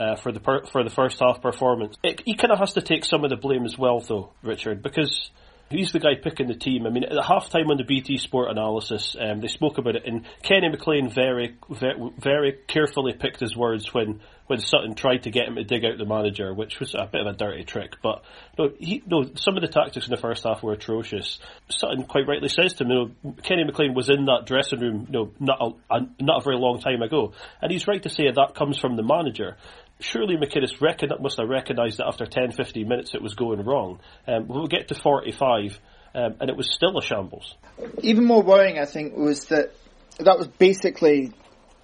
[0.00, 2.80] Uh, for the per- for the first half performance, it, he kind of has to
[2.80, 5.30] take some of the blame as well, though, Richard, because
[5.72, 6.86] he's the guy picking the team.
[6.86, 10.24] I mean, at halftime on the BT Sport analysis, um, they spoke about it, and
[10.42, 15.48] Kenny McLean very, very, very carefully picked his words when, when Sutton tried to get
[15.48, 17.94] him to dig out the manager, which was a bit of a dirty trick.
[18.02, 18.22] But
[18.58, 21.38] no, he, no, some of the tactics in the first half were atrocious.
[21.68, 25.06] Sutton quite rightly says to him, you know, Kenny McLean was in that dressing room,
[25.08, 28.10] you know, not a, a, not a very long time ago, and he's right to
[28.10, 29.56] say that comes from the manager
[30.02, 34.00] surely McInnes recon- must have recognised that after 10, 15 minutes it was going wrong.
[34.26, 35.78] Um, we'll get to 45,
[36.14, 37.54] um, and it was still a shambles.
[38.02, 39.72] Even more worrying, I think, was that
[40.18, 41.32] that was basically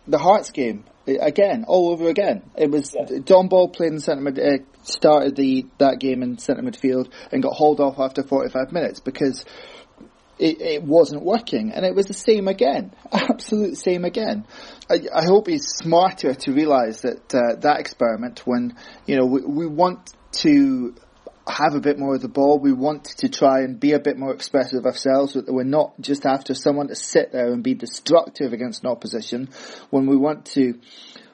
[0.06, 2.42] the Hearts game again, all over again.
[2.56, 3.18] It was yeah.
[3.24, 7.42] Dom Ball played in centre mid, uh, started the that game in centre midfield and
[7.42, 9.44] got hauled off after 45 minutes because
[10.38, 11.72] it, it, wasn't working.
[11.72, 12.92] And it was the same again.
[13.12, 14.46] Absolute same again.
[14.90, 19.42] I, I hope he's smarter to realise that uh, that experiment, when, you know, we,
[19.42, 20.94] we want to
[21.46, 22.58] have a bit more of the ball.
[22.58, 25.34] We want to try and be a bit more expressive ourselves.
[25.34, 29.48] That we're not just after someone to sit there and be destructive against an opposition.
[29.90, 30.78] When we want to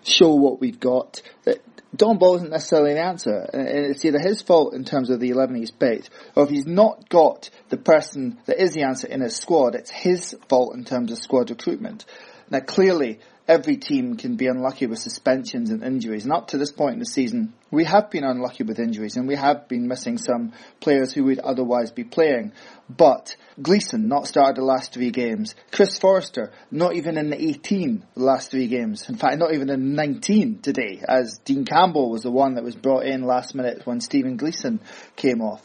[0.05, 1.59] show what we've got, that
[1.95, 3.49] Dom Ball isn't necessarily the answer.
[3.53, 6.67] And it's either his fault in terms of the 11 he's picked, or if he's
[6.67, 10.85] not got the person that is the answer in his squad, it's his fault in
[10.85, 12.05] terms of squad recruitment.
[12.51, 16.25] Now clearly, every team can be unlucky with suspensions and injuries.
[16.25, 19.29] And up to this point in the season, we have been unlucky with injuries and
[19.29, 22.53] we have been missing some players who would otherwise be playing.
[22.89, 25.55] But Gleeson not started the last three games.
[25.71, 29.09] Chris Forrester not even in the 18 the last three games.
[29.09, 32.77] In fact, not even in 19 today, as Dean Campbell was the one that was
[32.77, 34.81] brought in last minute when Stephen Gleeson
[35.17, 35.63] came off.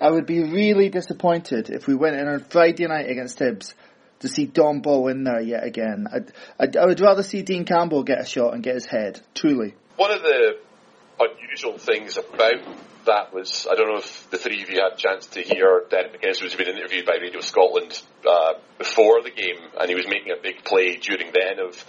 [0.00, 3.72] I would be really disappointed if we went in on Friday night against Hibs
[4.20, 6.06] to see Dom Ball in there yet again.
[6.12, 9.20] I'd, I'd, I would rather see Dean Campbell get a shot and get his head,
[9.34, 9.74] truly.
[9.96, 10.58] One of the
[11.18, 12.62] unusual things about
[13.06, 15.84] that was, I don't know if the three of you had a chance to hear
[15.88, 20.06] Derek McInnes was being interviewed by Radio Scotland uh, before the game, and he was
[20.06, 21.84] making a big play during then of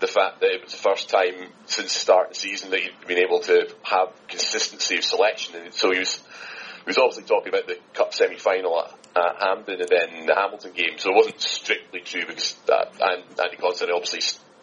[0.00, 2.80] the fact that it was the first time since the start of the season that
[2.80, 7.24] he'd been able to have consistency of selection, and so he was he was obviously
[7.24, 11.40] talking about the cup semi-final at, at and then the Hamilton game, so it wasn't
[11.40, 14.20] strictly true because that, and Andy Considine obviously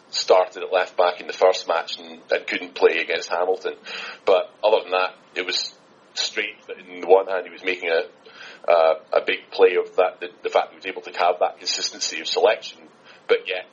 [0.10, 3.76] started at left back in the first match and, and couldn't play against Hamilton.
[4.26, 5.74] But other than that, it was
[6.16, 8.04] strange that in the one hand he was making a
[8.68, 11.40] uh, a big play of that, the, the fact that he was able to have
[11.40, 12.78] that consistency of selection,
[13.28, 13.66] but yet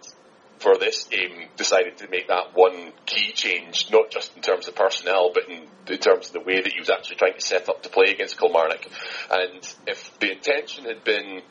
[0.59, 4.75] for this game decided to make that one key change, not just in terms of
[4.75, 7.69] personnel, but in, in terms of the way that he was actually trying to set
[7.69, 8.87] up to play against Kilmarnock.
[9.31, 11.43] And if the intention had been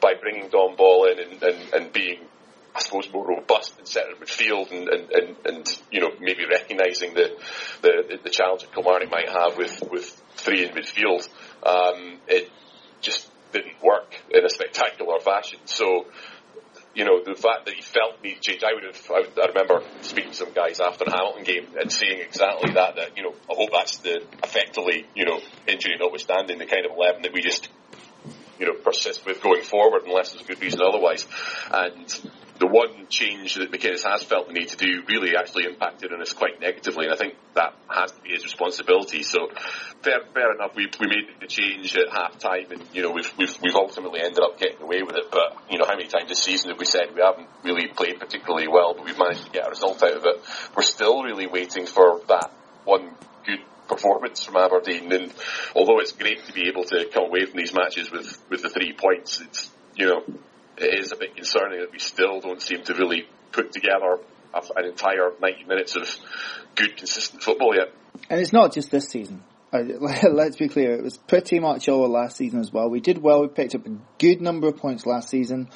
[0.00, 2.20] by bringing Dom Ball in and, and, and being
[2.74, 7.36] I suppose more robust in centre midfield and, and, and, you know maybe recognising the,
[7.82, 11.28] the the challenge that Kilmarnock might have with, with three in midfield,
[11.64, 12.50] um, it
[13.00, 15.58] just didn't work in a spectacular fashion.
[15.64, 16.06] So
[16.98, 19.46] you know, the fact that he felt me change, I would have, I, would, I
[19.46, 23.22] remember speaking to some guys after the Hamilton game and saying exactly that, that, you
[23.22, 27.32] know, I hope that's the, effectively, you know, injury notwithstanding, the kind of 11 that
[27.32, 27.68] we just,
[28.58, 31.24] you know, persist with going forward unless there's a good reason otherwise.
[31.70, 36.12] And the one change that McInnes has felt the need to do really actually impacted
[36.12, 39.22] on us quite negatively, and I think that has to be his responsibility.
[39.22, 39.48] So,
[40.02, 43.30] fair, fair enough, we, we made the change at half time, and you know we've,
[43.38, 45.30] we've we've ultimately ended up getting away with it.
[45.30, 48.18] But you know how many times this season have we said we haven't really played
[48.18, 50.42] particularly well, but we've managed to get a result out of it?
[50.76, 52.50] We're still really waiting for that
[52.84, 53.14] one
[53.46, 55.32] good performance from Aberdeen, and
[55.76, 58.68] although it's great to be able to come away from these matches with with the
[58.68, 60.22] three points, it's you know
[60.82, 64.18] it is a bit concerning that we still don't seem to really put together
[64.76, 66.08] an entire 90 minutes of
[66.74, 67.92] good, consistent football yet.
[68.30, 69.44] And it's not just this season.
[69.72, 72.88] Let's be clear, it was pretty much all last season as well.
[72.88, 75.68] We did well, we picked up a good number of points last season.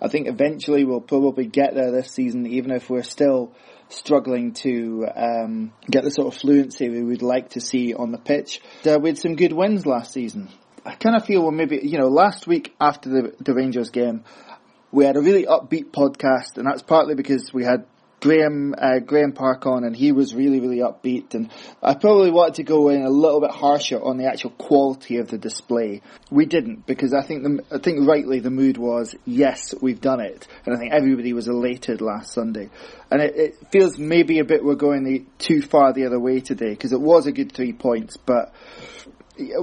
[0.00, 3.52] I think eventually we'll probably get there this season, even if we're still
[3.88, 8.18] struggling to um, get the sort of fluency we would like to see on the
[8.18, 8.60] pitch.
[8.86, 10.48] Uh, we had some good wins last season.
[10.84, 14.24] I kind of feel well, maybe you know last week after the the Rangers game,
[14.90, 17.86] we had a really upbeat podcast, and that's partly because we had
[18.20, 21.34] Graham uh, Graham Park on, and he was really really upbeat.
[21.34, 21.50] And
[21.82, 25.28] I probably wanted to go in a little bit harsher on the actual quality of
[25.28, 26.02] the display.
[26.30, 30.20] We didn't because I think the, I think rightly the mood was yes we've done
[30.20, 32.70] it, and I think everybody was elated last Sunday.
[33.10, 36.40] And it, it feels maybe a bit we're going the, too far the other way
[36.40, 38.52] today because it was a good three points, but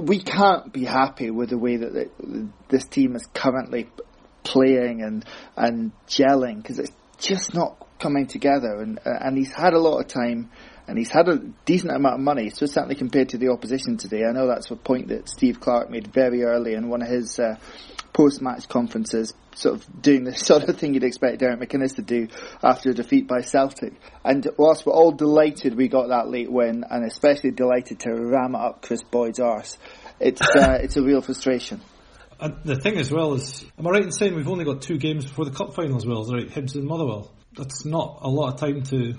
[0.00, 3.88] we can't be happy with the way that the, this team is currently
[4.44, 5.24] playing and
[5.56, 8.80] and gelling because it's just not coming together.
[8.80, 10.50] And uh, and he's had a lot of time
[10.88, 14.24] and he's had a decent amount of money, so certainly compared to the opposition today.
[14.24, 17.38] I know that's a point that Steve Clarke made very early in one of his
[17.38, 17.56] uh,
[18.14, 22.28] post-match conferences, sort of doing the sort of thing you'd expect Derek McInnes to do
[22.62, 23.92] after a defeat by Celtic.
[24.24, 28.54] And whilst we're all delighted we got that late win, and especially delighted to ram
[28.54, 29.76] up Kris Boyd's arse,
[30.18, 31.82] it's uh, it's a real frustration.
[32.40, 34.96] And the thing as well is, am I right in saying we've only got two
[34.96, 36.22] games before the cup final as well?
[36.22, 37.34] Is right, Hibs and Motherwell.
[37.56, 39.14] That's not a lot of time to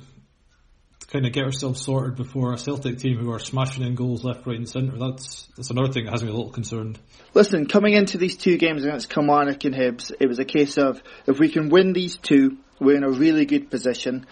[1.11, 4.45] kind of get ourselves sorted before a Celtic team who are smashing in goals left,
[4.45, 4.97] right, and centre.
[4.97, 6.99] That's that's another thing that has me a little concerned.
[7.33, 11.01] Listen, coming into these two games against Kilmarnock and Hibs, it was a case of
[11.27, 14.25] if we can win these two, we're in a really good position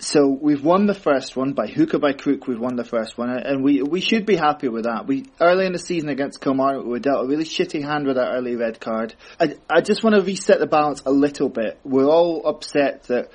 [0.00, 2.46] so we've won the first one by hook or by crook.
[2.46, 5.06] We've won the first one, and we we should be happy with that.
[5.06, 8.30] We early in the season against Kilmarnock, we dealt a really shitty hand with that
[8.30, 9.14] early red card.
[9.40, 11.80] I I just want to reset the balance a little bit.
[11.84, 13.30] We're all upset that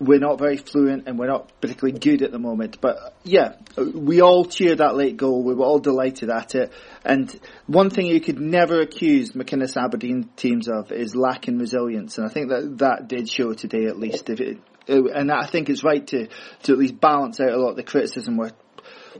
[0.00, 2.80] we're not very fluent and we're not particularly good at the moment.
[2.80, 5.42] But yeah, we all cheered that late goal.
[5.42, 6.72] We were all delighted at it.
[7.04, 12.18] And one thing you could never accuse McInnes Aberdeen teams of is lacking resilience.
[12.18, 14.28] And I think that that did show today at least.
[14.30, 16.28] If it, and I think it's right to,
[16.64, 18.52] to at least balance out a lot of the criticism we're,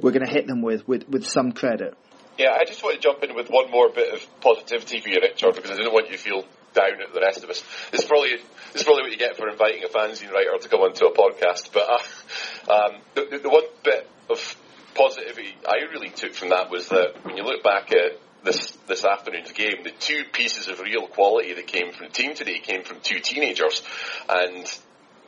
[0.01, 1.97] we're going to hit them with, with, with some credit.
[2.37, 5.21] Yeah, I just want to jump in with one more bit of positivity for you,
[5.23, 7.63] Richard, because I didn't want you to feel down at the rest of us.
[7.93, 8.37] It's probably
[8.75, 11.71] it's probably what you get for inviting a fanzine writer to come onto a podcast.
[11.73, 14.57] But uh, um, the, the one bit of
[14.95, 19.05] positivity I really took from that was that when you look back at this this
[19.05, 22.83] afternoon's game, the two pieces of real quality that came from the team today came
[22.83, 23.83] from two teenagers,
[24.29, 24.79] and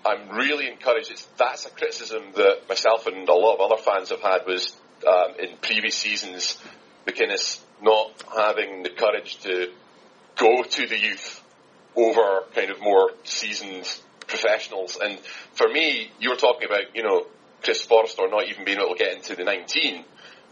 [0.04, 1.10] I'm really encouraged.
[1.10, 4.76] It's, that's a criticism that myself and a lot of other fans have had was
[5.06, 6.58] um, in previous seasons,
[7.06, 9.72] McInnes not having the courage to
[10.36, 11.42] go to the youth
[11.96, 13.86] over kind of more seasoned
[14.26, 14.98] professionals.
[15.02, 15.18] And
[15.54, 17.26] for me, you were talking about, you know,
[17.62, 20.04] Chris Forrester not even being able to get into the 19.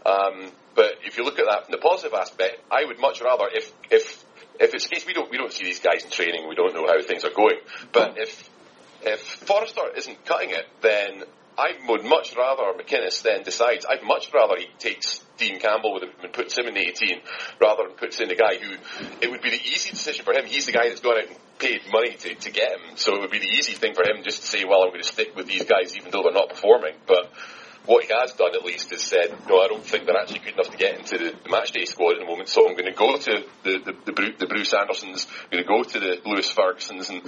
[0.05, 3.45] Um, but if you look at that from the positive aspect, I would much rather
[3.51, 4.23] if if
[4.59, 6.73] if it's the case we don't we don't see these guys in training, we don't
[6.73, 7.57] know how things are going.
[7.91, 8.49] But if
[9.01, 11.23] if Forrester isn't cutting it, then
[11.57, 16.03] I would much rather McInnes then decides, I'd much rather he takes Dean Campbell with
[16.03, 17.21] him and puts him in the 18
[17.61, 18.75] rather than puts in a guy who,
[19.21, 20.45] it would be the easy decision for him.
[20.45, 22.97] He's the guy that's gone out and paid money to, to get him.
[22.97, 25.01] So it would be the easy thing for him just to say, well, I'm going
[25.01, 26.95] to stick with these guys even though they're not performing.
[27.07, 27.31] But
[27.85, 30.53] what he has done at least is said, no, I don't think they're actually good
[30.53, 32.91] enough to get into the, the match day squad at the moment, so I'm going
[32.91, 35.99] to go to the, the, the, Bruce, the Bruce Andersons, I'm going to go to
[35.99, 37.21] the Lewis Fergusons, and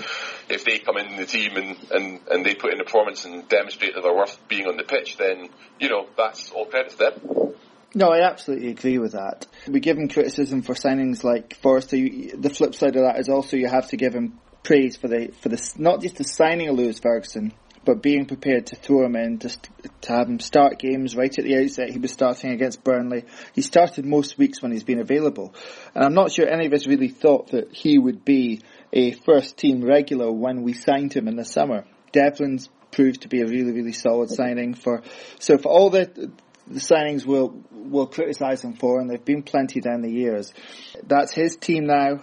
[0.49, 3.47] if they come in the team and, and, and they put in a performance and
[3.47, 5.49] demonstrate that they're worth being on the pitch, then,
[5.79, 7.53] you know, that's all credit to them.
[7.95, 9.47] No, I absolutely agree with that.
[9.67, 11.95] We give him criticism for signings like Forrester.
[11.97, 15.33] The flip side of that is also you have to give him praise for the
[15.41, 17.53] for the not just the signing of Lewis Ferguson,
[17.87, 19.69] but being prepared to throw him in, just
[20.01, 21.89] to have him start games right at the outset.
[21.89, 23.23] He was starting against Burnley.
[23.55, 25.55] He started most weeks when he's been available,
[25.95, 28.61] and I'm not sure any of us really thought that he would be
[28.91, 31.85] a first team regular when we signed him in the summer.
[32.11, 35.01] Devlin's proved to be a really, really solid signing for.
[35.39, 36.31] So for all the
[36.67, 40.51] the signings we'll we'll criticise him for, and there've been plenty down the years.
[41.05, 42.19] That's his team now.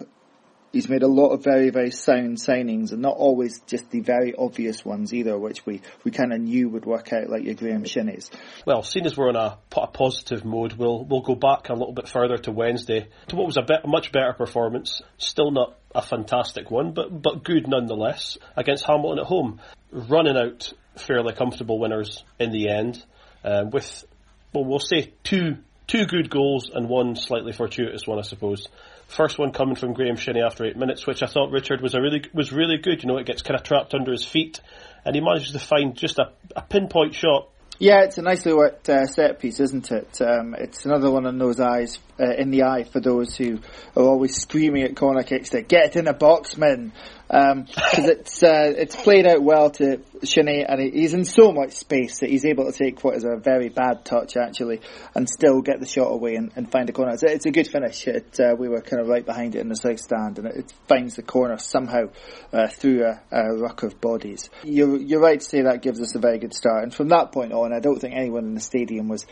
[0.74, 4.34] He's made a lot of very, very sound signings and not always just the very
[4.36, 7.84] obvious ones either, which we, we kind of knew would work out like your Graeme
[7.84, 8.28] Shinnies.
[8.66, 11.92] Well, seeing as we're in a, a positive mode, we'll, we'll go back a little
[11.92, 15.00] bit further to Wednesday to what was a, bit, a much better performance.
[15.16, 19.60] Still not a fantastic one, but, but good nonetheless against Hamilton at home.
[19.92, 23.00] Running out fairly comfortable winners in the end,
[23.44, 24.04] uh, with,
[24.52, 28.66] well, we'll say two, two good goals and one slightly fortuitous one, I suppose.
[29.08, 32.00] First one coming from Graeme Shinnie after eight minutes, which I thought Richard was a
[32.00, 33.02] really was really good.
[33.02, 34.60] You know, it gets kind of trapped under his feet,
[35.04, 37.48] and he manages to find just a, a pinpoint shot.
[37.78, 40.20] Yeah, it's a nicely worked uh, set piece, isn't it?
[40.20, 43.58] Um, it's another one on those eyes uh, in the eye for those who
[43.96, 46.90] are always screaming at corner kicks to get in a box, because
[47.30, 52.20] um, it's uh, it's played out well to Shinnie, and he's in so much space
[52.20, 54.80] that he's able to take what is a very bad touch actually,
[55.14, 57.12] and still get the shot away and, and find a corner.
[57.12, 58.06] It's a, it's a good finish.
[58.06, 60.56] It, uh, we were kind of right behind it in the south stand, and it,
[60.56, 62.10] it finds the corner somehow
[62.52, 64.50] uh, through a, a, ruck of bodies.
[64.62, 67.32] You're you're right to say that gives us a very good start, and from that
[67.32, 69.26] point on, I don't think anyone in the stadium was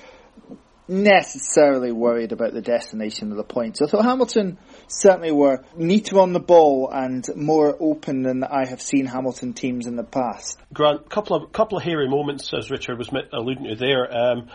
[0.92, 3.80] necessarily worried about the destination of the points.
[3.80, 8.82] I thought Hamilton certainly were neater on the ball and more open than I have
[8.82, 10.60] seen Hamilton teams in the past.
[10.72, 14.14] Grant, couple of couple of hairy moments as Richard was alluding to there.
[14.14, 14.48] Um,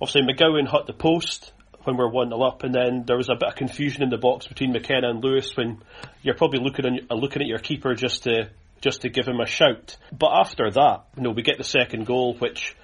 [0.00, 1.52] obviously, McGowan hit the post
[1.84, 4.10] when we are one 0 up, and then there was a bit of confusion in
[4.10, 5.80] the box between McKenna and Lewis when
[6.22, 9.46] you're probably looking on, looking at your keeper just to just to give him a
[9.46, 9.96] shout.
[10.12, 12.76] But after that, you know, we get the second goal, which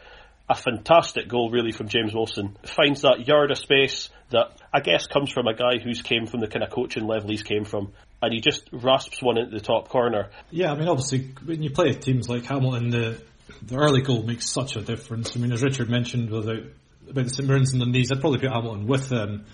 [0.48, 2.56] a fantastic goal really from James Wilson.
[2.64, 6.40] Finds that yard of space that I guess comes from a guy who's came from
[6.40, 7.92] the kind of coaching level he's came from.
[8.20, 10.30] And he just rasps one into the top corner.
[10.50, 13.22] Yeah, I mean obviously when you play teams like Hamilton the
[13.62, 15.36] the early goal makes such a difference.
[15.36, 16.62] I mean as Richard mentioned without
[17.08, 19.44] about the St Mirrens and the knees, I'd probably put Hamilton with them.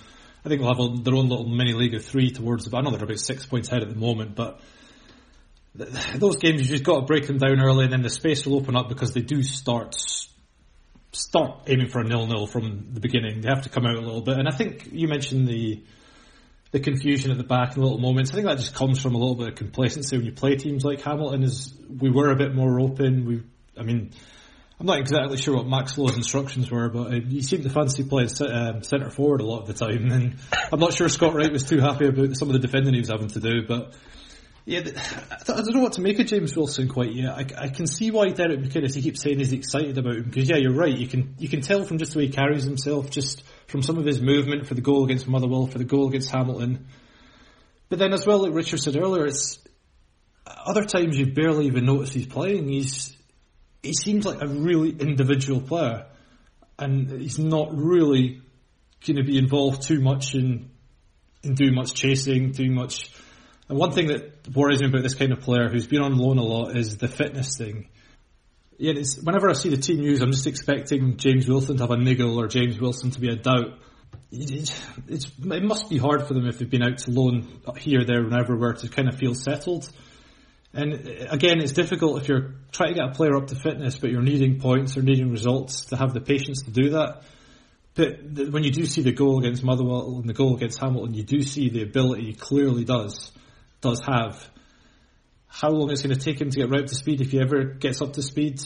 [0.45, 2.81] I think they'll have a, their own little mini league of three towards the I
[2.81, 4.61] know they're about six points ahead at the moment, but
[5.75, 8.57] those games you've just got to break them down early and then the space will
[8.57, 9.95] open up because they do start
[11.19, 13.41] start aiming for a nil-nil from the beginning.
[13.41, 14.39] They have to come out a little bit.
[14.39, 15.83] And I think you mentioned the
[16.71, 18.31] the confusion at the back in little moments.
[18.31, 20.85] I think that just comes from a little bit of complacency when you play teams
[20.85, 21.43] like Hamilton.
[21.43, 23.25] Is we were a bit more open.
[23.25, 23.43] We,
[23.77, 24.11] I mean,
[24.79, 28.05] I'm not exactly sure what Max Lowe's instructions were, but uh, he seemed to fancy
[28.05, 30.11] playing um, centre forward a lot of the time.
[30.13, 30.37] And
[30.71, 33.09] I'm not sure Scott Wright was too happy about some of the defending he was
[33.09, 33.95] having to do, but
[34.69, 34.81] yeah,
[35.49, 37.31] I don't know what to make of James Wilson quite yet.
[37.31, 40.47] I, I can see why Derek McInnes he keeps saying he's excited about him because
[40.47, 40.95] yeah, you're right.
[40.95, 43.97] You can you can tell from just the way he carries himself, just from some
[43.97, 46.87] of his movement for the goal against Motherwell, for the goal against Hamilton.
[47.89, 49.59] But then as well, like Richard said earlier, it's
[50.47, 52.69] other times you barely even notice he's playing.
[52.69, 53.17] He's
[53.83, 56.05] he seems like a really individual player,
[56.79, 58.43] and he's not really
[59.07, 60.69] going to be involved too much in
[61.43, 63.11] in doing much chasing, doing much
[63.69, 66.39] and one thing that worries me about this kind of player who's been on loan
[66.39, 67.89] a lot is the fitness thing.
[68.79, 71.91] Yeah, it's, whenever I see the team news, I'm just expecting James Wilson to have
[71.91, 73.79] a niggle or James Wilson to be a doubt.
[74.31, 74.73] It,
[75.09, 78.33] it must be hard for them if they've been out to loan here, there, and
[78.33, 79.91] everywhere to kind of feel settled.
[80.73, 83.99] And uh, again, it's difficult if you're trying to get a player up to fitness,
[83.99, 87.23] but you're needing points or needing results to have the patience to do that.
[87.95, 91.25] But when you do see the goal against Motherwell and the goal against Hamilton, you
[91.25, 93.33] do see the ability clearly does
[93.81, 94.51] does have.
[95.47, 97.41] How long it's going to take him to get right up to speed if he
[97.41, 98.61] ever gets up to speed?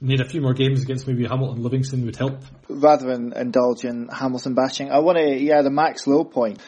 [0.00, 2.40] Need a few more games against maybe Hamilton Livingston would help.
[2.68, 6.60] Rather than indulge in Hamilton bashing, I want to, yeah, the Max Lowe point.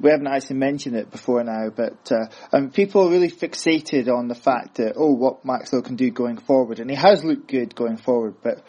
[0.00, 4.34] We haven't actually mentioned it before now, but uh, people are really fixated on the
[4.34, 6.80] fact that, oh, what Max Lowe can do going forward.
[6.80, 8.62] And he has looked good going forward, but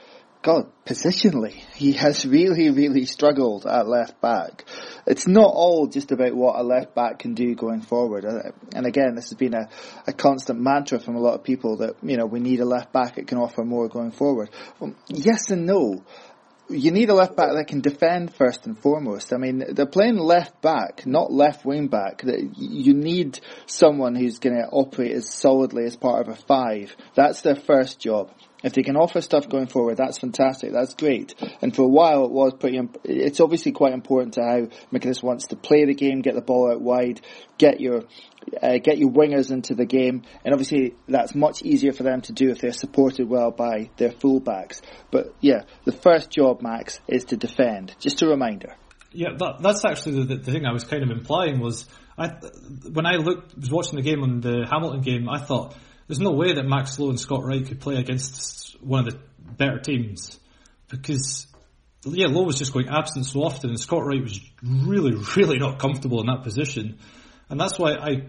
[0.43, 4.65] God, positionally, he has really, really struggled at left back.
[5.05, 8.25] It's not all just about what a left back can do going forward.
[8.25, 9.69] Uh, and again, this has been a,
[10.07, 12.91] a constant mantra from a lot of people that, you know, we need a left
[12.91, 14.49] back that can offer more going forward.
[14.79, 16.03] Well, yes and no
[16.71, 19.33] you need a left back that can defend first and foremost.
[19.33, 22.23] I mean, they're playing left back, not left wing back.
[22.23, 26.95] You need someone who's going to operate as solidly as part of a five.
[27.15, 28.31] That's their first job.
[28.63, 30.71] If they can offer stuff going forward, that's fantastic.
[30.71, 31.33] That's great.
[31.61, 32.77] And for a while, it was pretty.
[32.77, 36.41] Imp- it's obviously quite important to how McInnes wants to play the game, get the
[36.41, 37.21] ball out wide,
[37.57, 38.03] get your
[38.61, 42.33] uh, get your wingers into the game, and obviously that's much easier for them to
[42.33, 44.81] do if they're supported well by their fullbacks.
[45.11, 47.95] But yeah, the first job, Max, is to defend.
[47.99, 48.75] Just a reminder.
[49.13, 51.85] Yeah, that, that's actually the, the, thing I was kind of implying was
[52.17, 52.29] I
[52.91, 55.75] when I looked was watching the game on the Hamilton game, I thought
[56.11, 59.19] there's no way that Max Lowe and Scott Wright could play against one of the
[59.39, 60.37] better teams
[60.89, 61.47] because
[62.03, 65.79] yeah, Lowe was just going absent so often, and Scott Wright was really, really not
[65.79, 66.97] comfortable in that position.
[67.49, 68.23] And that's why I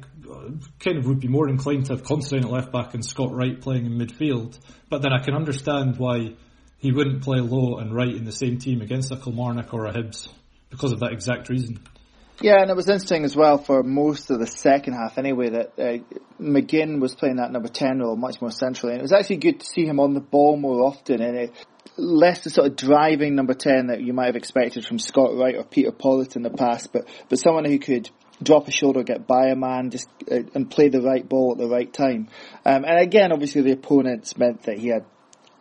[0.79, 3.61] kind of would be more inclined to have Considine at left back and Scott Wright
[3.61, 4.61] playing in midfield.
[4.89, 6.35] But then I can understand why
[6.79, 9.93] he wouldn't play Lowe and Wright in the same team against a Kilmarnock or a
[9.93, 10.29] Hibs
[10.71, 11.81] because of that exact reason.
[12.41, 15.73] Yeah, and it was interesting as well for most of the second half anyway that
[15.79, 15.99] uh,
[16.41, 18.95] McGinn was playing that number 10 role much more centrally.
[18.95, 21.67] And it was actually good to see him on the ball more often and it,
[21.97, 25.57] less the sort of driving number 10 that you might have expected from Scott Wright
[25.57, 28.11] or Peter Pawlett in the past, but, but someone who could
[28.43, 31.59] drop a shoulder, get by a man, just uh, and play the right ball at
[31.59, 32.29] the right time.
[32.65, 35.05] Um, and again, obviously, the opponents meant that he had,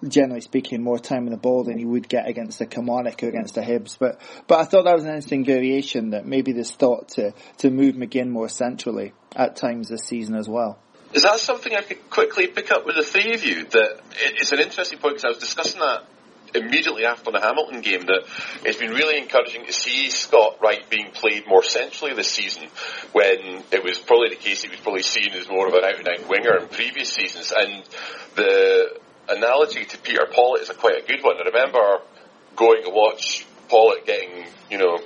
[0.08, 3.30] generally speaking, more time in the ball than he would get against the Kilmarnock or
[3.30, 3.98] against the Hibs.
[3.98, 7.70] But but I thought that was an interesting variation that maybe there's thought to to
[7.70, 10.80] move McGinn more centrally at times this season as well.
[11.14, 13.66] Is that something I could quickly pick up with the three of you?
[13.66, 16.06] That it's an interesting point because I was discussing that
[16.54, 18.24] immediately after the Hamilton game that
[18.66, 22.68] it's been really encouraging to see Scott Wright being played more centrally this season
[23.14, 26.00] when it was probably the case he was probably seen as more of an out
[26.00, 27.54] and out winger in previous seasons.
[27.56, 27.84] And
[28.36, 29.00] the
[29.36, 31.38] analogy to Peter Pawlett is a quite a good one.
[31.38, 32.02] I remember
[32.56, 35.00] going to watch Pawlett getting, you know,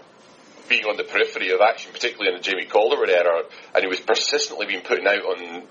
[0.68, 4.00] being on the periphery of action, particularly in the Jamie Calderwood era, and he was
[4.00, 5.64] persistently being put out on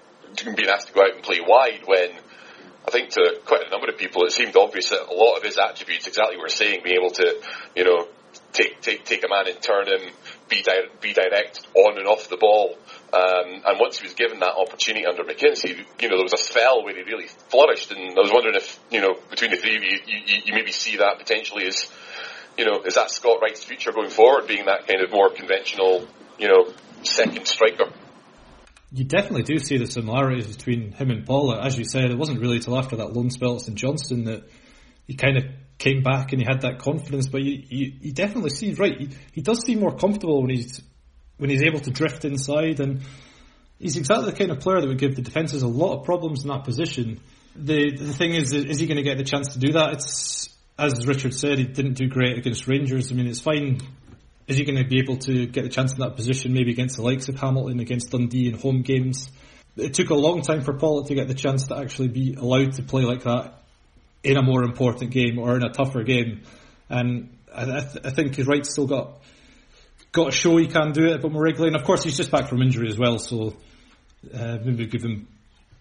[0.55, 2.11] being asked to go out and play wide when
[2.87, 5.43] I think to quite a number of people, it seemed obvious that a lot of
[5.43, 7.41] his attributes, exactly what we're saying, being able to,
[7.75, 8.09] you know,
[8.53, 10.13] take take take a man and turn him,
[10.49, 12.77] be di- be direct on and off the ball.
[13.15, 16.43] Um, and once he was given that opportunity under McInnes, you know, there was a
[16.43, 17.93] spell where he really flourished.
[17.93, 20.73] And I was wondering if, you know, between the three of you, you, you maybe
[20.73, 21.87] see that potentially as,
[22.59, 26.09] you know, is that Scott Wright's future going forward, being that kind of more conventional,
[26.39, 27.93] you know, second striker?
[28.95, 31.65] you definitely do see the similarities between him and Pawlett.
[31.65, 34.49] As you said, it wasn't really till after that loan spell at St Johnstone that
[35.05, 35.45] he kind of
[35.79, 37.27] came back and he had that confidence.
[37.27, 38.97] But you, you, you definitely see Wright.
[38.97, 40.81] He, he does seem more comfortable when he's
[41.39, 43.03] when he's able to drift inside, and
[43.79, 46.43] he's exactly the kind of player that would give the defences a lot of problems
[46.43, 47.21] in that position.
[47.57, 49.95] The the thing is, is he going to get the chance to do that?
[49.95, 53.13] It's as Richard said, he didn't do great against Rangers.
[53.13, 53.81] I mean, it's fine
[54.47, 56.97] is he going to be able to get the chance in that position, maybe against
[56.97, 59.31] the likes of Hamilton, against Dundee in home games?
[59.77, 62.75] It took a long time for Pawlett to get the chance to actually be allowed
[62.75, 63.55] to play like that
[64.23, 66.43] in a more important game or in a tougher game.
[66.89, 69.19] And I, th- I think he's right, still got
[70.15, 71.75] got to show he can do it a bit more regularly.
[71.75, 73.55] And of course, he's just back from injury as well, so
[74.33, 75.29] uh, maybe give him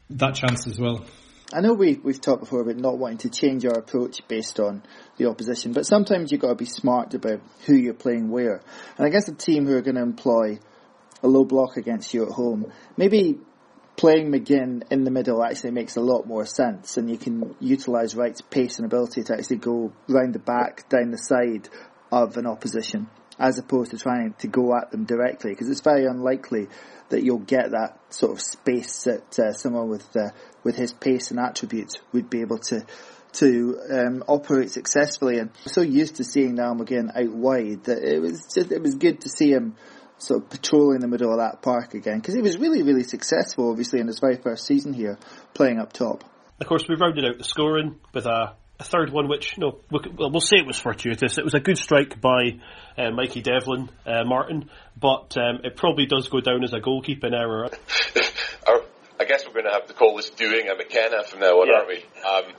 [0.09, 1.05] that chance as well.
[1.53, 4.81] I know we, we've talked before about not wanting to change our approach based on
[5.17, 8.61] the opposition, but sometimes you've got to be smart about who you're playing where.
[8.97, 10.57] And I guess a team who are going to employ
[11.21, 13.37] a low block against you at home, maybe
[13.95, 18.15] playing McGinn in the middle actually makes a lot more sense, and you can utilise
[18.15, 21.69] Wright's pace and ability to actually go round the back, down the side
[22.11, 23.07] of an opposition,
[23.39, 26.67] as opposed to trying to go at them directly, because it's very unlikely
[27.09, 30.29] that you'll get that sort of space that uh, someone with uh,
[30.63, 32.85] with his pace and attributes would be able to
[33.33, 35.39] to um, operate successfully.
[35.39, 38.81] And I'm so used to seeing Niall McGinn out wide that it was just it
[38.81, 39.75] was good to see him
[40.17, 43.69] sort of patrolling the middle of that park again because he was really really successful,
[43.69, 45.17] obviously in his very first season here,
[45.53, 46.23] playing up top.
[46.59, 50.29] Of course, we rounded out the scoring with a a third one, which no, well,
[50.31, 51.37] we'll say it was fortuitous.
[51.37, 52.59] It was a good strike by
[52.97, 54.69] uh, Mikey Devlin uh, Martin,
[54.99, 57.69] but um, it probably does go down as a goalkeeping error.
[59.19, 61.67] I guess we're going to have to call this doing a McKenna from now on,
[61.67, 61.77] yeah.
[61.77, 62.03] aren't we?
[62.27, 62.55] Um,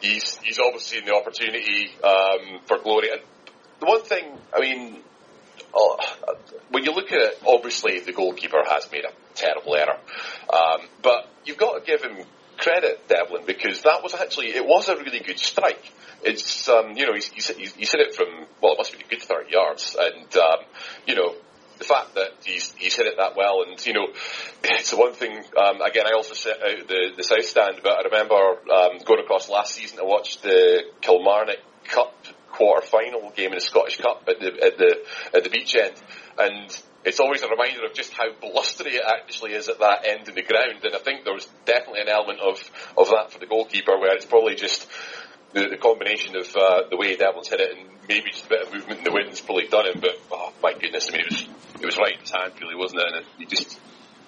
[0.00, 3.10] he's he's obviously seen the opportunity um, for glory.
[3.10, 3.20] And
[3.80, 4.98] the one thing, I mean,
[5.74, 6.34] uh,
[6.70, 9.98] when you look at it, obviously the goalkeeper has made a terrible error,
[10.52, 12.24] um, but you've got to give him
[12.58, 15.92] credit Devlin because that was actually it was a really good strike.
[16.22, 19.22] It's um, you know he's, he's hit it from well it must be a good
[19.22, 20.64] thirty yards and um,
[21.06, 21.34] you know
[21.78, 24.06] the fact that he's he's hit it that well, and you know,
[24.64, 25.36] it's the one thing.
[25.56, 29.20] Um, again, I also set out the the south stand, but I remember um, going
[29.20, 32.14] across last season to watch the Kilmarnock Cup
[32.52, 34.96] quarter final game in the Scottish Cup at the at the
[35.34, 35.94] at the beach end,
[36.38, 40.28] and it's always a reminder of just how blustery it actually is at that end
[40.28, 40.84] in the ground.
[40.84, 42.58] And I think there was definitely an element of
[42.96, 44.88] of that for the goalkeeper, where it's probably just
[45.52, 48.66] the, the combination of uh, the way Devlin's hit it and maybe just a bit
[48.66, 50.00] of movement in the wind's probably done him.
[50.00, 51.48] But oh my goodness, I mean, it was
[51.80, 53.14] it was right in his hand, really, wasn't it?
[53.14, 53.80] And he just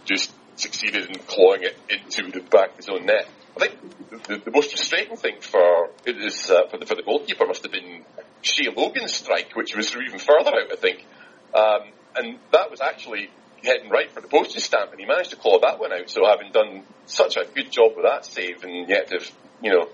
[0.05, 3.29] just succeeded in clawing it into the back of his own net.
[3.57, 7.03] I think the, the most frustrating thing for it is uh, for the for the
[7.03, 8.05] goalkeeper must have been
[8.43, 11.07] Shay Logan's strike, which was even further out, I think.
[11.55, 13.31] Um, and that was actually
[13.63, 16.09] heading right for the postage stamp, and he managed to claw that one out.
[16.09, 19.21] So having done such a good job with that save, and yet to
[19.63, 19.89] you know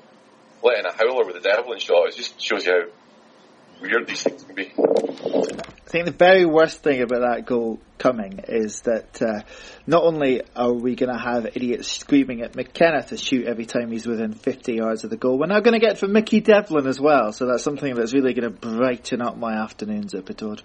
[0.63, 4.45] letting a howler with a Devlin shot, it just shows you how weird these things
[4.45, 4.73] can be.
[4.77, 9.43] I think the very worst thing about that goal coming is that uh,
[9.87, 13.91] not only are we going to have idiots screaming at McKenna to shoot every time
[13.91, 16.87] he's within 50 yards of the goal, we're now going to get from Mickey Devlin
[16.87, 17.33] as well.
[17.33, 20.63] So that's something that's really going to brighten up my afternoons at Pittodrie.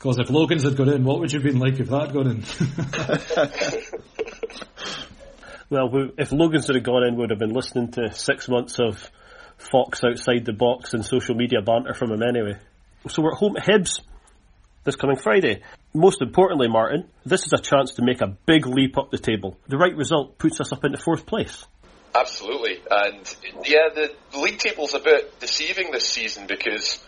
[0.00, 2.14] Because if Logan's had gone in, what would you have been like if that had
[2.14, 2.42] gone in?
[5.70, 9.10] well, if Logan's had gone in, would have been listening to six months of
[9.58, 12.54] Fox outside the box and social media banter from him anyway.
[13.08, 14.00] So we're at home at Hibs
[14.84, 15.60] this coming Friday.
[15.92, 19.58] Most importantly, Martin, this is a chance to make a big leap up the table.
[19.68, 21.66] The right result puts us up into fourth place.
[22.14, 27.04] Absolutely, and yeah, the, the league table's a bit deceiving this season because,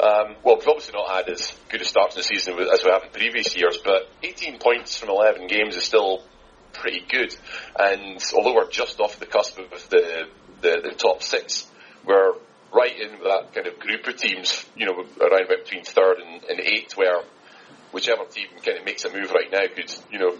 [0.00, 2.90] um, well, we've obviously not had as good a start to the season as we
[2.90, 6.22] have in previous years, but 18 points from 11 games is still
[6.72, 7.34] pretty good.
[7.78, 10.28] And although we're just off the cusp of the,
[10.60, 11.66] the, the top six,
[12.04, 12.32] we're
[12.72, 16.44] right in that kind of group of teams, you know, around about between third and,
[16.44, 17.22] and eighth, where
[17.92, 20.36] whichever team kind of makes a move right now could, you know,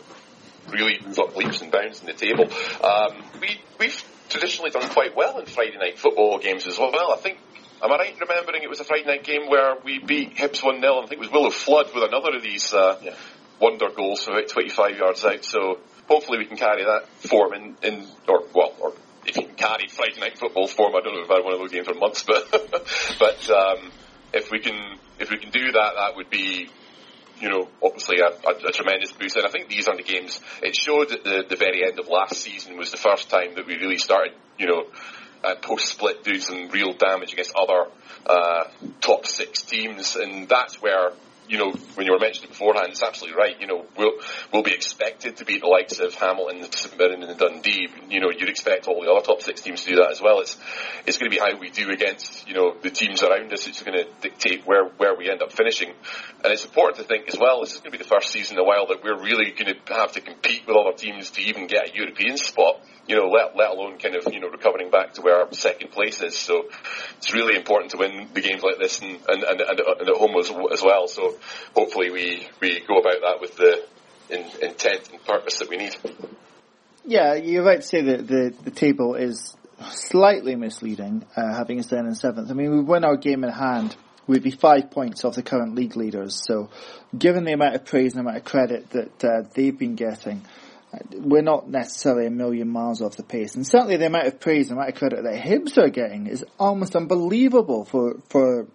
[0.68, 2.44] really move up leaps and bounds in the table.
[2.82, 7.12] Um, we, we've traditionally done quite well in Friday night football games as well.
[7.12, 7.38] I think,
[7.82, 10.62] am I right in remembering it was a Friday night game where we beat Hibs
[10.62, 11.02] 1 0?
[11.02, 13.14] I think it was Willo Flood with another of these uh, yeah.
[13.60, 15.44] wonder goals from about 25 yards out.
[15.44, 15.78] So
[16.08, 18.92] hopefully we can carry that form in, in or, well, or
[19.26, 20.94] if you can carry Friday night football form.
[20.94, 22.50] I don't know if I've had one of those games for months, but
[23.18, 23.90] but um,
[24.32, 26.68] if we can if we can do that, that would be
[27.40, 29.36] you know obviously a, a, a, tremendous boost.
[29.36, 30.40] And I think these are the games.
[30.62, 33.66] It showed at the, the very end of last season was the first time that
[33.66, 34.86] we really started you know.
[35.60, 37.86] Post split do some real damage against other
[38.26, 38.64] uh,
[39.00, 41.12] top six teams, and that's where
[41.52, 43.60] you know, when you were mentioning beforehand, it's absolutely right.
[43.60, 44.12] You know, we'll,
[44.54, 47.88] we'll be expected to beat the likes of Hamilton, St Mirren and Dundee.
[48.08, 50.40] You know, you'd expect all the other top six teams to do that as well.
[50.40, 50.56] It's,
[51.06, 53.66] it's going to be how we do against, you know, the teams around us.
[53.66, 55.92] It's going to dictate where, where we end up finishing.
[56.42, 58.56] And it's important to think as well, this is going to be the first season
[58.56, 61.42] in a while that we're really going to have to compete with other teams to
[61.42, 64.90] even get a European spot you know, let, let alone kind of, you know, recovering
[64.90, 66.38] back to where our second place is.
[66.38, 66.68] So
[67.16, 70.36] it's really important to win the games like this and, and, and, and at home
[70.38, 71.08] as, as well.
[71.08, 71.36] So
[71.74, 73.84] hopefully we, we go about that with the
[74.30, 75.96] in, intent and purpose that we need.
[77.04, 79.56] Yeah, you're right to say that the, the table is
[79.90, 82.50] slightly misleading, uh, having us down in seventh.
[82.50, 85.74] I mean, we win our game in hand, we'd be five points off the current
[85.74, 86.40] league leaders.
[86.46, 86.70] So,
[87.16, 90.42] given the amount of praise and amount of credit that uh, they've been getting,
[91.12, 93.54] we're not necessarily a million miles off the pace.
[93.54, 96.44] And certainly the amount of praise and amount of credit that Hibs are getting is
[96.58, 98.66] almost unbelievable for, for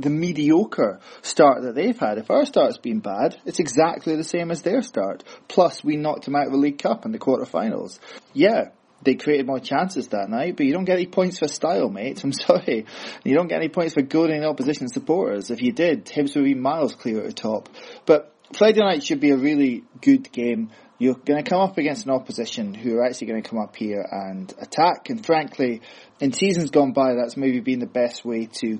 [0.00, 2.18] the mediocre start that they've had.
[2.18, 5.24] If our start's been bad, it's exactly the same as their start.
[5.48, 7.98] Plus, we knocked them out of the League Cup in the quarterfinals.
[8.32, 8.70] Yeah,
[9.02, 12.20] they created more chances that night, but you don't get any points for style, mate.
[12.24, 12.86] I'm sorry.
[13.24, 15.50] You don't get any points for goading opposition supporters.
[15.50, 17.68] If you did, Hibs would be miles clear at the top.
[18.06, 22.06] But Friday night should be a really good game you're going to come up against
[22.06, 25.10] an opposition who are actually going to come up here and attack.
[25.10, 25.80] And frankly,
[26.20, 28.78] in seasons gone by, that's maybe been the best way to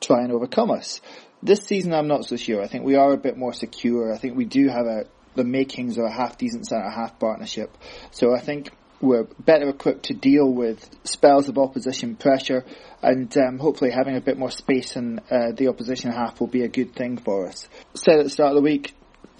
[0.00, 1.00] try and overcome us.
[1.42, 2.62] This season, I'm not so sure.
[2.62, 4.12] I think we are a bit more secure.
[4.12, 7.18] I think we do have a, the makings of a half decent centre a half
[7.18, 7.76] partnership.
[8.10, 8.70] So I think
[9.00, 12.64] we're better equipped to deal with spells of opposition pressure,
[13.02, 16.62] and um, hopefully having a bit more space in uh, the opposition half will be
[16.62, 17.68] a good thing for us.
[17.94, 18.94] Said at the start of the week,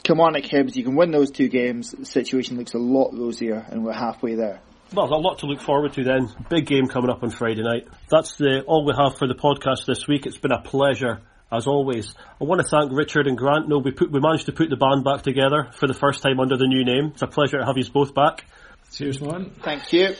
[0.04, 1.90] come Kilmarnock Hibs, you can win those two games.
[1.90, 4.60] The situation looks a lot rosier, and we're halfway there.
[4.92, 6.30] Well, a lot to look forward to then.
[6.48, 7.86] Big game coming up on Friday night.
[8.10, 10.24] That's the, all we have for the podcast this week.
[10.24, 11.20] It's been a pleasure
[11.52, 12.14] as always.
[12.40, 13.68] I want to thank Richard and Grant.
[13.68, 16.40] No, we put, we managed to put the band back together for the first time
[16.40, 17.12] under the new name.
[17.12, 18.46] It's a pleasure to have you both back.
[18.92, 19.50] Cheers, man.
[19.62, 20.14] Thank you.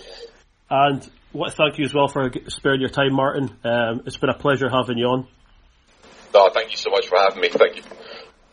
[0.69, 3.51] And I want to thank you as well for sparing your time, Martin.
[3.65, 5.27] Um, it's been a pleasure having you on.
[6.35, 7.49] No, thank you so much for having me.
[7.49, 7.83] Thank you.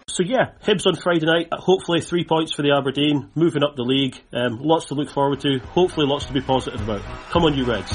[0.08, 1.48] So yeah, Hibs on Friday night.
[1.52, 4.16] Hopefully three points for the Aberdeen, moving up the league.
[4.32, 5.58] Um, lots to look forward to.
[5.58, 7.02] Hopefully lots to be positive about.
[7.32, 7.92] Come on, you Reds.